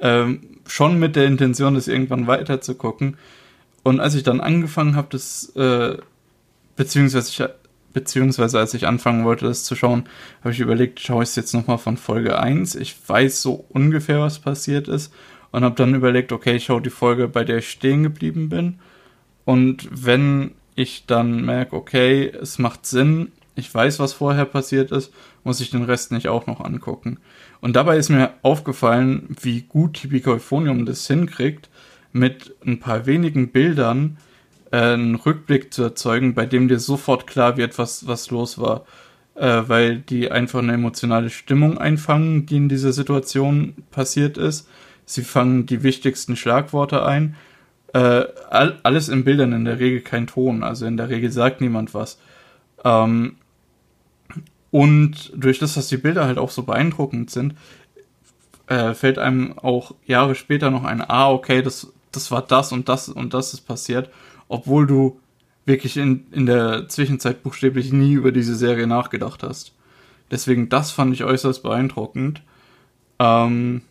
[0.00, 3.16] Ähm, schon mit der Intention, das irgendwann weiter zu gucken.
[3.82, 5.96] Und als ich dann angefangen habe, das, äh,
[6.76, 7.48] beziehungsweise, ich,
[7.92, 10.04] beziehungsweise als ich anfangen wollte, das zu schauen,
[10.40, 12.74] habe ich überlegt, schaue ich es jetzt nochmal von Folge 1.
[12.76, 15.12] Ich weiß so ungefähr, was passiert ist.
[15.52, 18.78] Und habe dann überlegt, okay, ich schaue die Folge, bei der ich stehen geblieben bin.
[19.44, 25.12] Und wenn ich dann merke, okay, es macht Sinn, ich weiß, was vorher passiert ist,
[25.44, 27.18] muss ich den Rest nicht auch noch angucken.
[27.60, 31.68] Und dabei ist mir aufgefallen, wie gut Typical Euphonium das hinkriegt,
[32.12, 34.16] mit ein paar wenigen Bildern
[34.72, 38.84] äh, einen Rückblick zu erzeugen, bei dem dir sofort klar wird, was, was los war.
[39.34, 44.68] Äh, weil die einfach eine emotionale Stimmung einfangen, die in dieser Situation passiert ist.
[45.06, 47.36] Sie fangen die wichtigsten Schlagworte ein
[47.92, 51.60] äh, all, alles in Bildern, in der Regel kein Ton, also in der Regel sagt
[51.60, 52.18] niemand was.
[52.84, 53.36] Ähm,
[54.70, 57.54] und durch das, dass die Bilder halt auch so beeindruckend sind,
[58.68, 62.88] äh, fällt einem auch Jahre später noch ein, ah, okay, das, das war das und
[62.88, 64.10] das und das ist passiert,
[64.48, 65.18] obwohl du
[65.66, 69.74] wirklich in, in der Zwischenzeit buchstäblich nie über diese Serie nachgedacht hast.
[70.30, 72.42] Deswegen, das fand ich äußerst beeindruckend.
[73.18, 73.82] Ähm,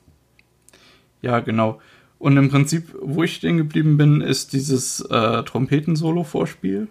[1.22, 1.82] ja, genau.
[2.20, 6.90] Und im Prinzip, wo ich stehen geblieben bin, ist dieses äh, Trompeten-Solo-Vorspiel.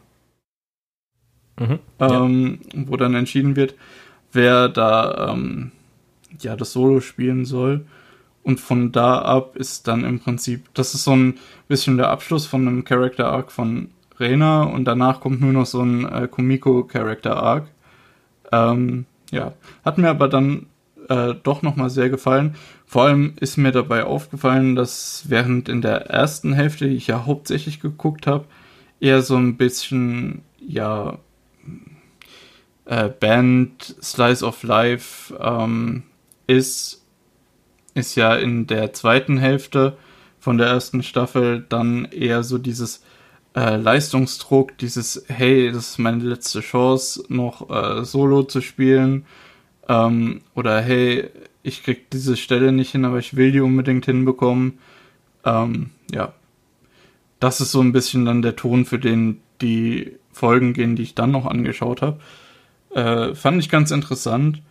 [1.60, 2.82] Mhm, ähm, ja.
[2.86, 3.74] Wo dann entschieden wird,
[4.32, 5.72] wer da ähm,
[6.40, 7.84] ja das Solo spielen soll.
[8.42, 12.46] Und von da ab ist dann im Prinzip, das ist so ein bisschen der Abschluss
[12.46, 16.84] von einem Character Arc von Rena und danach kommt nur noch so ein äh, Kumiko
[16.84, 17.66] Character Arc.
[18.50, 19.52] Ähm, ja,
[19.84, 20.66] hat mir aber dann
[21.08, 22.54] äh, doch nochmal sehr gefallen.
[22.86, 27.26] Vor allem ist mir dabei aufgefallen, dass während in der ersten Hälfte, die ich ja
[27.26, 28.44] hauptsächlich geguckt habe,
[29.00, 31.18] eher so ein bisschen, ja,
[32.84, 36.04] äh, Band, Slice of Life ähm,
[36.46, 37.04] ist,
[37.94, 39.96] ist ja in der zweiten Hälfte
[40.38, 43.02] von der ersten Staffel dann eher so dieses
[43.54, 49.26] äh, Leistungsdruck, dieses, hey, das ist meine letzte Chance, noch äh, Solo zu spielen
[49.88, 51.30] ähm, oder hey,
[51.62, 54.78] ich krieg diese Stelle nicht hin, aber ich will die unbedingt hinbekommen.
[55.44, 56.32] Ähm, ja,
[57.40, 61.14] das ist so ein bisschen dann der Ton, für den die Folgen gehen, die ich
[61.14, 62.20] dann noch angeschaut habe.
[62.94, 64.62] Äh, fand ich ganz interessant,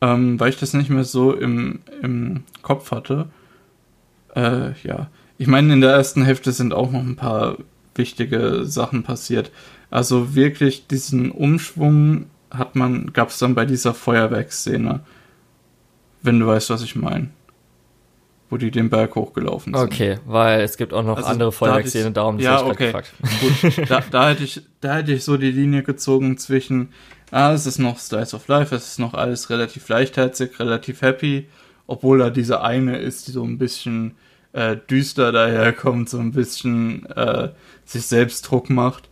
[0.00, 3.28] ähm, weil ich das nicht mehr so im, im Kopf hatte.
[4.34, 5.08] Äh, ja,
[5.38, 7.56] ich meine, in der ersten Hälfte sind auch noch ein paar
[7.94, 9.50] wichtige Sachen passiert.
[9.90, 15.00] Also wirklich diesen Umschwung hat man, gab es dann bei dieser Feuerwerksszene.
[16.22, 17.30] Wenn du weißt, was ich meine.
[18.48, 19.82] Wo die den Berg hochgelaufen sind.
[19.82, 22.86] Okay, weil es gibt auch noch also andere Feuerwerksszenen, darum ja, ich okay.
[22.86, 23.12] gefragt.
[23.40, 26.92] Gut, da, da, hätte ich, da hätte ich so die Linie gezogen zwischen,
[27.30, 31.48] ah, es ist noch Slice of Life, es ist noch alles relativ leichtherzig, relativ happy,
[31.86, 34.16] obwohl da diese eine ist, die so ein bisschen
[34.52, 37.48] äh, düster daherkommt, so ein bisschen äh,
[37.84, 39.08] sich selbst Druck macht.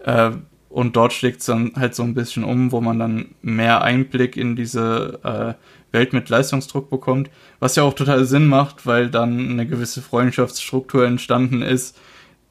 [0.00, 0.32] Äh,
[0.72, 4.36] und dort schlägt es dann halt so ein bisschen um, wo man dann mehr Einblick
[4.36, 7.30] in diese äh, Welt mit Leistungsdruck bekommt.
[7.60, 11.98] Was ja auch total Sinn macht, weil dann eine gewisse Freundschaftsstruktur entstanden ist,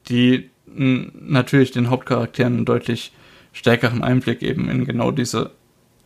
[0.08, 3.12] die natürlich den Hauptcharakteren einen deutlich
[3.52, 5.50] stärkeren Einblick eben in genau diese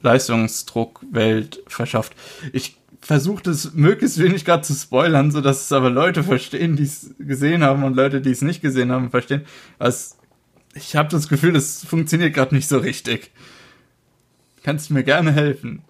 [0.03, 2.14] Leistungsdruckwelt verschafft.
[2.53, 6.85] Ich versuche das möglichst wenig gerade zu spoilern, so dass es aber Leute verstehen, die
[6.85, 9.43] es gesehen haben und Leute, die es nicht gesehen haben, verstehen.
[9.79, 10.17] Also
[10.77, 13.33] ich habe das Gefühl, es funktioniert gerade nicht so richtig.
[14.62, 15.83] Kannst du mir gerne helfen?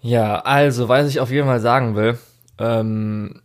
[0.00, 2.18] Ja, also, was ich auf jeden Fall sagen will,
[2.58, 3.42] ähm,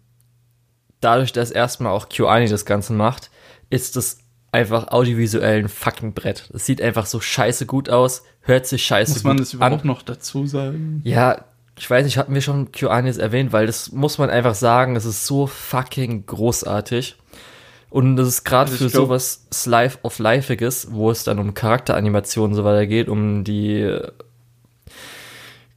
[1.00, 3.32] dadurch, dass erstmal auch QAni das Ganze macht,
[3.70, 4.20] ist es
[4.52, 6.50] einfach audiovisuell ein fucking Brett.
[6.54, 9.24] Es sieht einfach so scheiße gut aus, hört sich scheiße gut an.
[9.24, 9.88] Muss man das überhaupt an.
[9.88, 11.02] noch dazu sagen?
[11.04, 11.46] Ja,
[11.78, 15.06] ich weiß nicht, hatten wir schon QAnis erwähnt, weil das muss man einfach sagen, es
[15.06, 17.16] ist so fucking großartig.
[17.92, 21.54] Und das ist gerade also für glaub, sowas Slice of Lifeiges, wo es dann um
[21.54, 24.00] Charakteranimationen so weiter geht, um die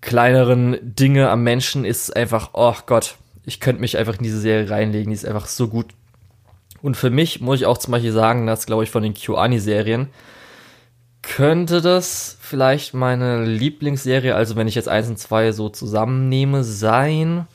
[0.00, 4.70] kleineren Dinge am Menschen, ist einfach, oh Gott, ich könnte mich einfach in diese Serie
[4.70, 5.86] reinlegen, die ist einfach so gut.
[6.82, 10.08] Und für mich muss ich auch zum Beispiel sagen, dass, glaube ich, von den QAni-Serien
[11.22, 17.48] könnte das vielleicht meine Lieblingsserie, also wenn ich jetzt eins und zwei so zusammennehme, sein.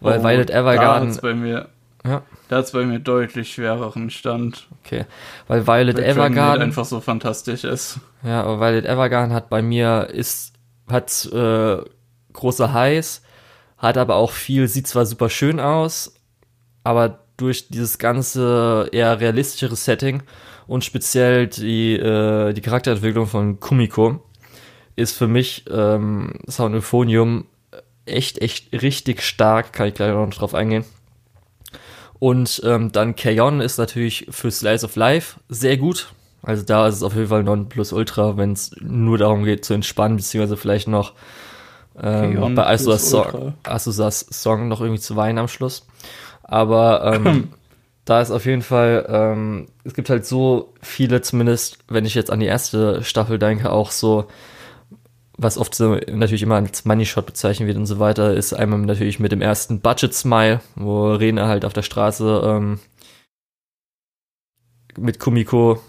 [0.00, 1.16] Weil oh, Violet Evergarden.
[1.22, 1.68] Bei mir,
[2.06, 2.22] ja.
[2.48, 4.68] Da hat's bei mir deutlich schwereren Stand.
[4.84, 5.04] Okay.
[5.48, 6.62] Weil Violet Evergarden.
[6.62, 8.00] einfach so fantastisch ist.
[8.22, 10.52] Ja, aber Violet Evergarden hat bei mir, ist
[10.88, 11.78] hat äh,
[12.32, 13.22] große Highs,
[13.78, 16.14] hat aber auch viel, sieht zwar super schön aus,
[16.84, 20.22] aber durch dieses ganze eher realistischere Setting
[20.66, 24.22] und speziell die, äh, die Charakterentwicklung von Kumiko
[24.94, 27.46] ist für mich ähm, Sound Euphonium
[28.06, 30.84] echt, echt richtig stark, kann ich gleich noch drauf eingehen.
[32.18, 36.08] Und ähm, dann Kayon ist natürlich für Slice of Life sehr gut,
[36.46, 39.64] also da ist es auf jeden Fall non plus ultra, wenn es nur darum geht
[39.64, 41.12] zu entspannen, beziehungsweise vielleicht noch
[42.00, 45.86] ähm, bei Asusas Song, Asusas Song noch irgendwie zu weinen am Schluss.
[46.44, 47.48] Aber ähm,
[48.04, 52.30] da ist auf jeden Fall, ähm, es gibt halt so viele, zumindest wenn ich jetzt
[52.30, 54.26] an die erste Staffel denke, auch so,
[55.38, 58.80] was oft so natürlich immer als Money Shot bezeichnet wird und so weiter, ist einmal
[58.80, 62.78] natürlich mit dem ersten Budget Smile, wo Rena halt auf der Straße ähm,
[64.98, 65.80] mit Kumiko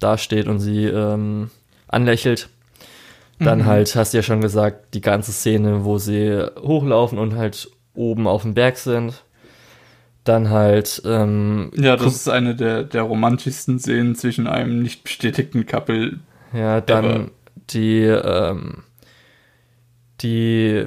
[0.00, 1.50] dasteht und sie ähm,
[1.86, 2.48] anlächelt.
[3.38, 3.66] Dann mhm.
[3.66, 8.26] halt, hast du ja schon gesagt, die ganze Szene, wo sie hochlaufen und halt oben
[8.26, 9.22] auf dem Berg sind.
[10.24, 11.02] Dann halt.
[11.04, 16.18] Ähm, ja, das ist eine der, der romantischsten Szenen zwischen einem nicht bestätigten Couple.
[16.52, 17.30] Ja, dann ever.
[17.70, 18.82] die, ähm,
[20.20, 20.86] die, äh,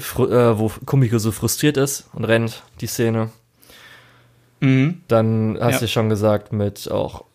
[0.60, 3.30] wo Kumiko so frustriert ist und rennt, die Szene.
[4.60, 5.02] Mhm.
[5.08, 5.80] Dann hast ja.
[5.82, 7.26] du schon gesagt, mit auch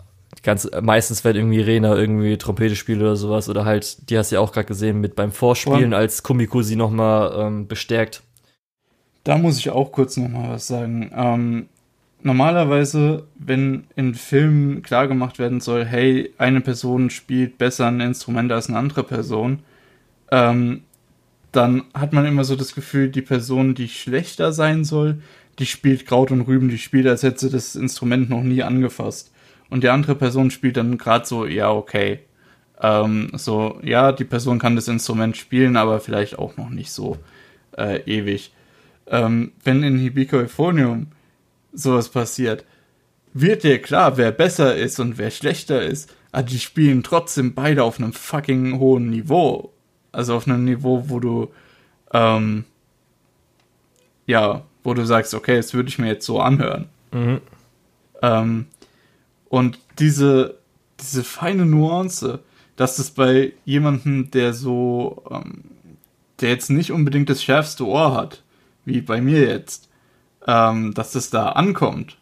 [0.42, 4.36] ganz meistens wenn irgendwie Rena irgendwie Trompete spielt oder sowas oder halt, die hast du
[4.36, 5.97] ja auch gerade gesehen mit beim Vorspielen, oh.
[5.97, 8.22] als Kumiko sie nochmal ähm, bestärkt.
[9.24, 11.11] Da muss ich auch kurz nochmal was sagen.
[11.12, 11.68] Ähm,
[12.22, 18.68] normalerweise, wenn in Filmen klargemacht werden soll, hey, eine Person spielt besser ein Instrument als
[18.68, 19.61] eine andere Person,
[20.30, 20.82] ähm,
[21.57, 25.23] dann hat man immer so das Gefühl, die Person, die schlechter sein soll,
[25.59, 29.33] die spielt Kraut und Rüben, die spielt, als hätte sie das Instrument noch nie angefasst
[29.71, 32.21] und die andere Person spielt dann gerade so, ja, okay.
[32.81, 37.17] Ähm, so, ja, die Person kann das Instrument spielen, aber vielleicht auch noch nicht so
[37.77, 38.53] äh, ewig.
[39.07, 41.09] Ähm, wenn in Hibiko Euphonium
[41.73, 42.65] sowas passiert,
[43.33, 47.83] wird dir klar, wer besser ist und wer schlechter ist, aber die spielen trotzdem beide
[47.83, 49.73] auf einem fucking hohen Niveau.
[50.17, 51.53] Also auf einem Niveau, wo du,
[52.11, 52.64] ähm,
[54.27, 56.87] ja, wo du sagst, okay, das würde ich mir jetzt so anhören.
[57.12, 57.43] Mhm.
[58.23, 58.67] Ähm,
[59.51, 60.57] und diese,
[60.99, 62.39] diese feine Nuance,
[62.77, 65.64] dass es bei jemandem, der so, ähm,
[66.41, 68.43] der jetzt nicht unbedingt das schärfste Ohr hat,
[68.87, 69.91] wie bei mir jetzt,
[70.47, 72.17] ähm, dass das da ankommt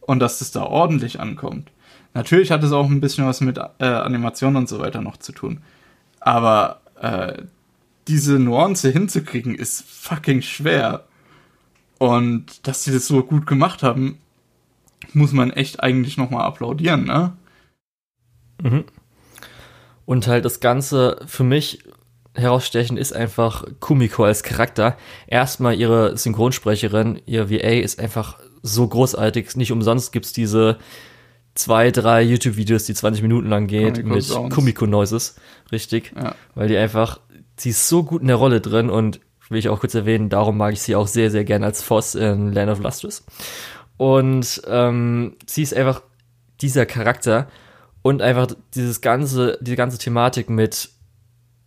[0.00, 1.70] und dass das da ordentlich ankommt.
[2.14, 5.32] Natürlich hat es auch ein bisschen was mit äh, Animation und so weiter noch zu
[5.32, 5.60] tun.
[6.20, 7.42] Aber äh,
[8.08, 11.04] diese Nuance hinzukriegen ist fucking schwer.
[11.98, 14.18] Und dass sie das so gut gemacht haben,
[15.12, 17.36] muss man echt eigentlich nochmal applaudieren, ne?
[18.62, 18.84] Mhm.
[20.06, 21.84] Und halt das Ganze für mich
[22.34, 24.96] herausstechend ist einfach Kumiko als Charakter.
[25.26, 29.56] Erstmal ihre Synchronsprecherin, ihr VA ist einfach so großartig.
[29.56, 30.78] Nicht umsonst gibt's diese
[31.54, 34.54] zwei, drei YouTube-Videos, die 20 Minuten lang gehen Kumiko mit Sounds.
[34.54, 35.36] Kumiko Noises.
[35.72, 36.12] Richtig.
[36.16, 36.34] Ja.
[36.54, 37.20] Weil die einfach,
[37.56, 40.56] sie ist so gut in der Rolle drin und will ich auch kurz erwähnen, darum
[40.56, 43.24] mag ich sie auch sehr, sehr gerne als Voss in Land of Lustrous.
[43.96, 46.02] Und ähm, sie ist einfach
[46.60, 47.48] dieser Charakter
[48.02, 50.90] und einfach dieses ganze, diese ganze Thematik mit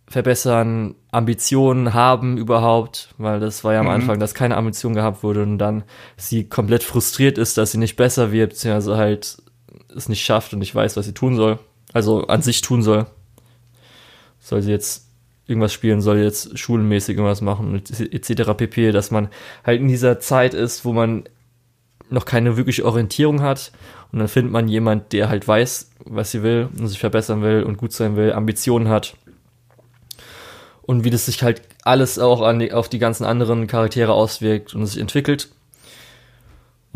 [0.08, 3.92] verbessern, Ambitionen haben überhaupt, weil das war ja am mhm.
[3.92, 5.84] Anfang, dass keine Ambition gehabt wurde und dann
[6.16, 9.38] sie komplett frustriert ist, dass sie nicht besser wird, beziehungsweise halt
[9.94, 11.58] es nicht schafft und nicht weiß, was sie tun soll.
[11.92, 13.06] Also an sich tun soll.
[14.40, 15.08] Soll sie jetzt
[15.46, 18.52] irgendwas spielen, soll jetzt schulenmäßig irgendwas machen etc.
[18.56, 19.28] pp, dass man
[19.64, 21.24] halt in dieser Zeit ist, wo man
[22.10, 23.72] noch keine wirkliche Orientierung hat
[24.12, 27.62] und dann findet man jemand, der halt weiß, was sie will und sich verbessern will
[27.62, 29.16] und gut sein will, Ambitionen hat
[30.82, 34.86] und wie das sich halt alles auch die, auf die ganzen anderen Charaktere auswirkt und
[34.86, 35.48] sich entwickelt.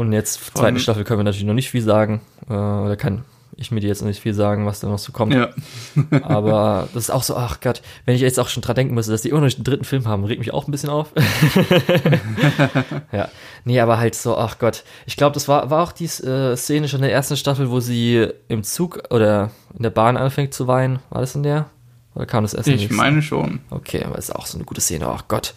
[0.07, 2.21] Und jetzt, zweite Staffel können wir natürlich noch nicht viel sagen.
[2.49, 3.25] Äh, oder kann
[3.57, 5.35] ich mir dir jetzt noch nicht viel sagen, was da noch so kommt.
[5.35, 5.51] Ja.
[6.23, 9.13] Aber das ist auch so, ach Gott, wenn ich jetzt auch schon dran denken müsste,
[9.13, 11.09] dass die immer noch einen dritten Film haben, regt mich auch ein bisschen auf.
[13.13, 13.29] ja.
[13.65, 14.85] Nee, aber halt so, ach Gott.
[15.07, 17.81] Ich glaube, das war, war auch die äh, Szene schon in der ersten Staffel, wo
[17.81, 20.99] sie im Zug oder in der Bahn anfängt zu weinen.
[21.11, 21.67] War das in der?
[22.15, 23.61] Oder kam das erst Ich meine schon.
[23.71, 25.07] Okay, aber ist auch so eine gute Szene.
[25.09, 25.55] Ach Gott.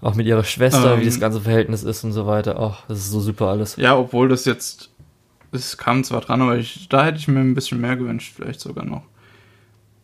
[0.00, 2.56] Auch mit ihrer Schwester, ähm, wie das ganze Verhältnis ist und so weiter.
[2.60, 3.76] Ach, das ist so super alles.
[3.76, 4.90] Ja, obwohl das jetzt,
[5.50, 8.60] es kam zwar dran, aber ich, da hätte ich mir ein bisschen mehr gewünscht, vielleicht
[8.60, 9.02] sogar noch.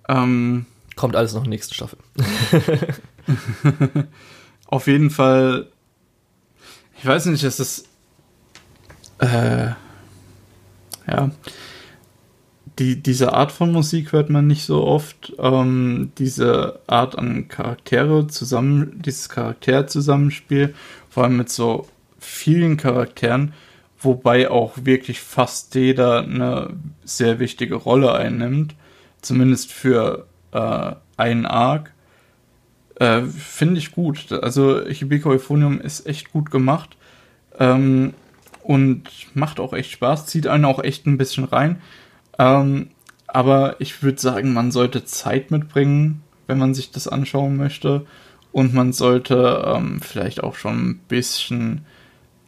[0.09, 0.67] Ähm,
[0.97, 1.99] Kommt alles noch in der nächsten Staffel.
[4.67, 5.69] Auf jeden Fall,
[6.99, 7.89] ich weiß nicht, es ist,
[9.19, 9.71] äh,
[11.07, 11.31] ja,
[12.79, 15.33] die, diese Art von Musik hört man nicht so oft.
[15.39, 20.75] Ähm, diese Art an Charaktere zusammen, dieses Charakterzusammenspiel,
[21.09, 21.87] vor allem mit so
[22.19, 23.53] vielen Charakteren,
[24.01, 26.71] wobei auch wirklich fast jeder eine
[27.05, 28.75] sehr wichtige Rolle einnimmt,
[29.23, 31.93] zumindest für äh, einen Arc.
[32.97, 34.33] Äh, Finde ich gut.
[34.33, 36.97] Also Hibiko Euphonium ist echt gut gemacht
[37.59, 38.15] ähm,
[38.63, 39.05] und
[39.35, 41.81] macht auch echt Spaß, zieht einen auch echt ein bisschen rein.
[42.39, 42.89] Ähm,
[43.27, 48.07] aber ich würde sagen, man sollte Zeit mitbringen, wenn man sich das anschauen möchte.
[48.53, 51.85] Und man sollte ähm, vielleicht auch schon ein bisschen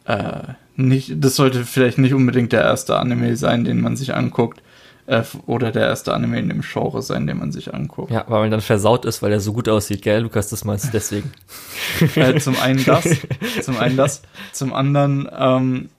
[0.05, 4.61] äh, nicht, das sollte vielleicht nicht unbedingt der erste Anime sein, den man sich anguckt.
[5.07, 8.11] Äh, oder der erste Anime in dem Genre sein, den man sich anguckt.
[8.11, 10.85] Ja, weil man dann versaut ist, weil er so gut aussieht, gell, Lukas, das meinst
[10.85, 11.31] du deswegen.
[12.15, 13.07] äh, zum einen das,
[13.61, 14.21] zum einen das,
[14.51, 15.89] zum anderen, ähm,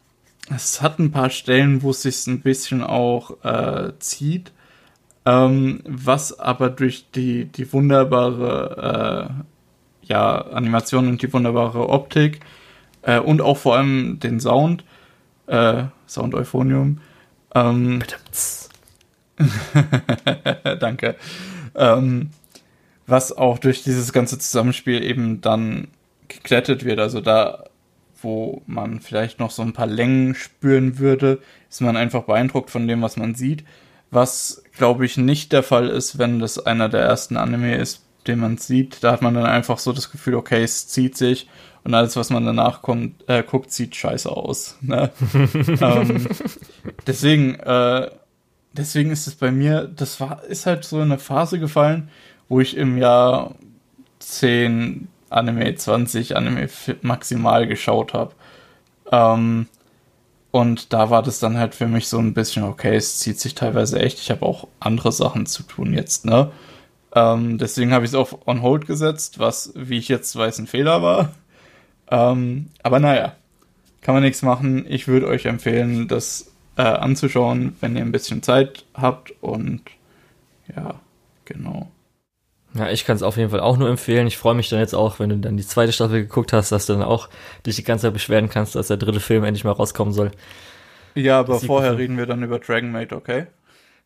[0.54, 4.52] es hat ein paar Stellen, wo es sich ein bisschen auch äh, zieht,
[5.26, 9.30] ähm, was aber durch die, die wunderbare
[10.02, 12.40] äh, ja, Animation und die wunderbare Optik
[13.02, 14.84] äh, und auch vor allem den Sound,
[15.46, 17.00] äh, Sound Euphonium,
[17.54, 18.02] ähm,
[20.80, 21.16] Danke.
[21.74, 22.30] Ähm,
[23.06, 25.88] was auch durch dieses ganze Zusammenspiel eben dann
[26.28, 26.98] geklettet wird.
[26.98, 27.64] Also da
[28.20, 32.88] wo man vielleicht noch so ein paar Längen spüren würde, ist man einfach beeindruckt von
[32.88, 33.64] dem, was man sieht.
[34.10, 38.40] Was, glaube ich, nicht der Fall ist, wenn das einer der ersten Anime ist, den
[38.40, 39.04] man sieht.
[39.04, 41.48] Da hat man dann einfach so das Gefühl, okay, es zieht sich
[41.84, 44.76] und alles, was man danach kommt, äh, guckt, sieht scheiße aus.
[44.80, 45.10] Ne?
[45.80, 46.26] ähm,
[47.06, 48.10] deswegen, äh,
[48.72, 52.10] deswegen ist es bei mir, das war, ist halt so eine Phase gefallen,
[52.48, 53.54] wo ich im Jahr
[54.18, 56.68] 10, Anime 20, Anime
[57.02, 58.34] maximal geschaut habe.
[59.10, 59.66] Ähm,
[60.50, 63.54] und da war das dann halt für mich so ein bisschen, okay, es zieht sich
[63.54, 64.18] teilweise echt.
[64.18, 66.50] Ich habe auch andere Sachen zu tun jetzt, ne?
[67.14, 70.66] Ähm, deswegen habe ich es auf On Hold gesetzt, was, wie ich jetzt weiß, ein
[70.66, 71.32] Fehler war.
[72.10, 73.34] Ähm, aber naja,
[74.00, 74.86] kann man nichts machen.
[74.88, 79.32] Ich würde euch empfehlen, das äh, anzuschauen, wenn ihr ein bisschen Zeit habt.
[79.42, 79.82] Und
[80.74, 80.94] ja,
[81.44, 81.88] genau.
[82.78, 84.26] Ja, ich kann es auf jeden Fall auch nur empfehlen.
[84.26, 86.86] Ich freue mich dann jetzt auch, wenn du dann die zweite Staffel geguckt hast, dass
[86.86, 87.28] du dann auch
[87.66, 90.30] dich die ganze Zeit beschweren kannst, dass der dritte Film endlich mal rauskommen soll.
[91.14, 93.46] Ja, aber vorher reden wir dann über Dragon Maid, okay?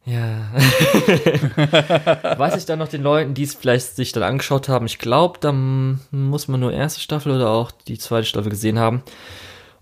[0.04, 0.50] Ja.
[2.38, 5.38] Weiß ich dann noch den Leuten, die es vielleicht sich dann angeschaut haben, ich glaube,
[5.40, 9.02] dann muss man nur erste Staffel oder auch die zweite Staffel gesehen haben.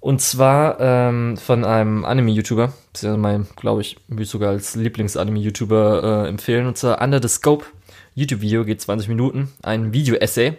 [0.01, 6.25] Und zwar ähm, von einem Anime-YouTuber, das ist mein, glaube ich, würde sogar als Lieblings-Anime-YouTuber
[6.25, 7.67] äh, empfehlen, und zwar Under the Scope
[8.15, 10.59] YouTube-Video, geht 20 Minuten, ein Video-Essay.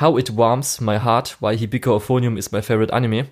[0.00, 3.28] How It Warms My Heart, Why Hibiko Euphonium is My Favorite Anime.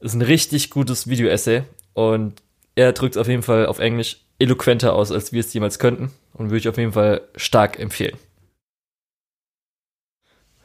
[0.00, 1.62] Ist ein richtig gutes Video-Essay
[1.94, 2.42] und
[2.74, 6.12] er drückt es auf jeden Fall auf Englisch eloquenter aus, als wir es jemals könnten
[6.34, 8.16] und würde ich auf jeden Fall stark empfehlen.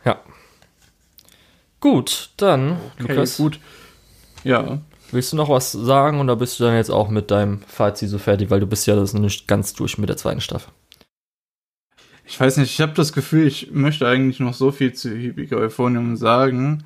[0.05, 0.21] Ja.
[1.79, 3.37] Gut, dann, okay, Lukas.
[3.37, 3.59] Gut.
[4.43, 4.79] Ja.
[5.11, 8.17] Willst du noch was sagen oder bist du dann jetzt auch mit deinem Fazit so
[8.17, 10.71] fertig, weil du bist ja das nicht ganz durch mit der zweiten Staffel?
[12.25, 15.55] Ich weiß nicht, ich habe das Gefühl, ich möchte eigentlich noch so viel zu Hibika
[15.55, 16.83] Euphonium sagen.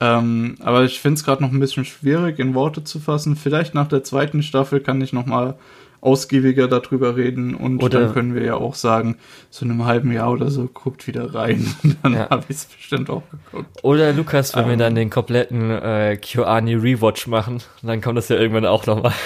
[0.00, 3.36] Ähm, aber ich finde es gerade noch ein bisschen schwierig in Worte zu fassen.
[3.36, 5.56] Vielleicht nach der zweiten Staffel kann ich noch mal
[6.04, 9.16] ausgiebiger darüber reden und oder dann können wir ja auch sagen,
[9.48, 11.66] so in einem halben Jahr oder so guckt wieder rein.
[12.02, 12.28] dann ja.
[12.28, 13.82] habe ich es bestimmt auch geguckt.
[13.82, 14.80] Oder Lukas, wenn um, wir ähm.
[14.80, 19.14] dann den kompletten äh, Kyoani Rewatch machen, dann kommt das ja irgendwann auch noch mal.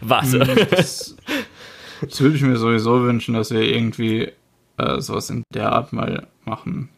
[0.00, 0.32] Was?
[0.32, 0.40] Hm,
[0.70, 1.16] Das,
[2.00, 4.32] das würde ich mir sowieso wünschen, dass wir irgendwie
[4.76, 6.88] äh, sowas in der Art mal machen.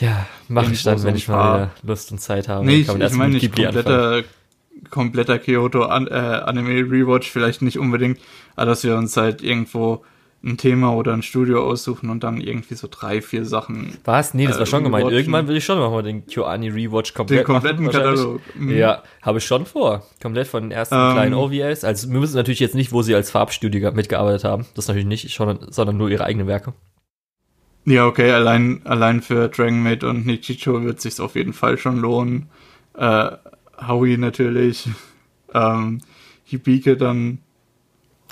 [0.00, 2.64] ja, mache ich dann, so wenn ich mal wieder Lust und Zeit habe.
[2.64, 3.74] Nee, ich, ich meine nicht anfangen.
[3.74, 4.22] kompletter,
[4.90, 8.18] kompletter Kyoto an, äh, Anime Rewatch, vielleicht nicht unbedingt,
[8.56, 10.04] aber dass wir uns halt irgendwo
[10.44, 14.34] ein Thema oder ein Studio aussuchen und dann irgendwie so drei, vier Sachen, Was?
[14.34, 15.04] Nee, das äh, war schon gemeint.
[15.04, 15.18] rewatchen.
[15.18, 17.96] Irgendwann will ich schon mal den KyoAni Rewatch komplett den kompletten machen.
[17.98, 18.40] Katalog.
[18.54, 18.76] Mhm.
[18.76, 20.04] Ja, habe ich schon vor.
[20.22, 21.12] Komplett von den ersten Ähm.
[21.12, 21.84] kleinen OVAs.
[21.84, 24.66] Also wir wissen natürlich jetzt nicht, wo sie als Farbstudio mitgearbeitet haben.
[24.74, 26.74] Das natürlich nicht, schon, sondern nur ihre eigenen Werke.
[27.86, 31.98] Ja, okay, allein, allein für Dragon Maid und Nichicho wird sich's auf jeden Fall schon
[31.98, 32.48] lohnen.
[32.96, 33.30] Äh,
[33.88, 34.88] Howie natürlich.
[35.56, 36.00] Ähm,
[36.42, 37.38] Hibike dann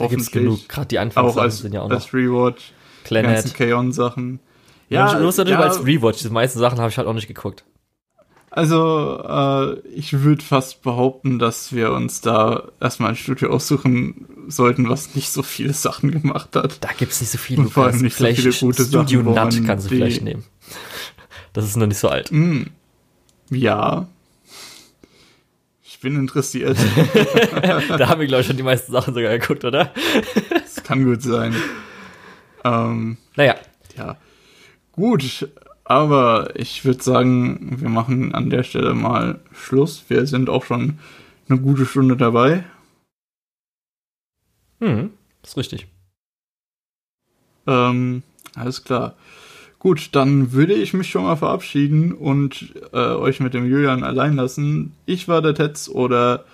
[0.03, 0.69] Da gibt's genug.
[0.69, 1.97] Gerade die Anfangssachen als, sind ja auch noch.
[1.97, 2.73] als Rewatch.
[3.09, 3.55] Die ganzen Planet.
[3.55, 4.41] Kaon-Sachen.
[4.89, 6.23] Ja, du musst natürlich ja, als Rewatch.
[6.23, 7.65] Die meisten Sachen habe ich halt auch nicht geguckt.
[8.51, 14.91] Also, äh, ich würde fast behaupten, dass wir uns da erstmal ein Studio aussuchen sollten,
[14.91, 16.85] was nicht so viele Sachen gemacht hat.
[16.85, 17.63] Da gibt's nicht so viele.
[17.63, 20.23] Und vor allem nicht so vielleicht viele gute Studio Sachen, wo Nut kannst du vielleicht
[20.23, 20.45] nehmen.
[21.55, 22.31] Das ist noch nicht so alt.
[22.31, 22.69] Hm.
[23.51, 24.09] Ja.
[26.03, 26.77] Bin interessiert.
[27.97, 29.93] da haben wir, glaube ich, schon die meisten Sachen sogar geguckt, oder?
[30.51, 31.55] Das kann gut sein.
[32.65, 33.57] Ähm, Naja,
[33.97, 34.17] ja.
[34.91, 35.49] Gut,
[35.85, 40.05] aber ich würde sagen, wir machen an der Stelle mal Schluss.
[40.09, 40.99] Wir sind auch schon
[41.49, 42.65] eine gute Stunde dabei.
[44.81, 45.11] hm,
[45.43, 45.87] ist richtig.
[47.69, 48.25] Ähm,
[48.57, 49.15] alles klar.
[49.83, 54.37] Gut, dann würde ich mich schon mal verabschieden und äh, euch mit dem Julian allein
[54.37, 54.95] lassen.
[55.07, 56.45] Ich war der Tetz oder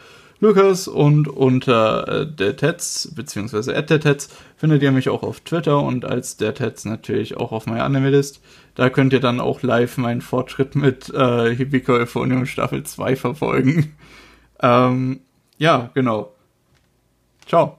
[0.41, 5.41] Lukas und unter äh, der Tetz, beziehungsweise at der Tetz, findet ihr mich auch auf
[5.41, 8.41] Twitter und als der Tetz natürlich auch auf meiner Anime-List.
[8.75, 13.95] Da könnt ihr dann auch live meinen Fortschritt mit äh, Hibiko Euphonium Staffel 2 verfolgen.
[14.63, 15.21] ähm,
[15.59, 16.33] ja, genau.
[17.47, 17.77] Ciao.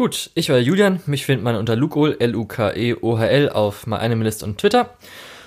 [0.00, 1.00] Gut, ich war Julian.
[1.04, 4.96] Mich findet man unter Lukol, L-U-K-E-O-H-L auf MyAnimeList und Twitter.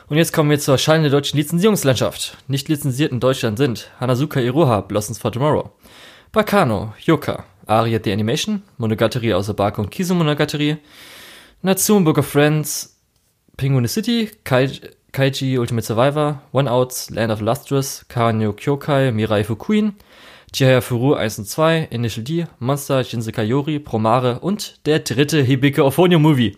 [0.10, 2.38] Und jetzt kommen wir zur Schalen der deutschen Lizenzierungslandschaft.
[2.48, 5.72] Nicht lizenziert in Deutschland sind Hanazuka Iroha, Blossoms for Tomorrow,
[6.32, 10.78] Bakano, Yoka, Aria the Animation, Monogatari aus Abako und Kizu Monogatari,
[11.64, 12.96] Natsume Book of Friends,
[13.58, 14.70] Penguin City, Kai
[15.14, 19.94] Kaiji Ultimate Survivor, One Outs, Land of Lustrous, Kanyo Kyokai, Mirai Fukuin,
[20.54, 25.84] Chihaya Furu 1 und 2, Initial D, Monster, Shinsekai Yori, Promare und der dritte Hibike
[25.84, 26.52] Ophonia Movie.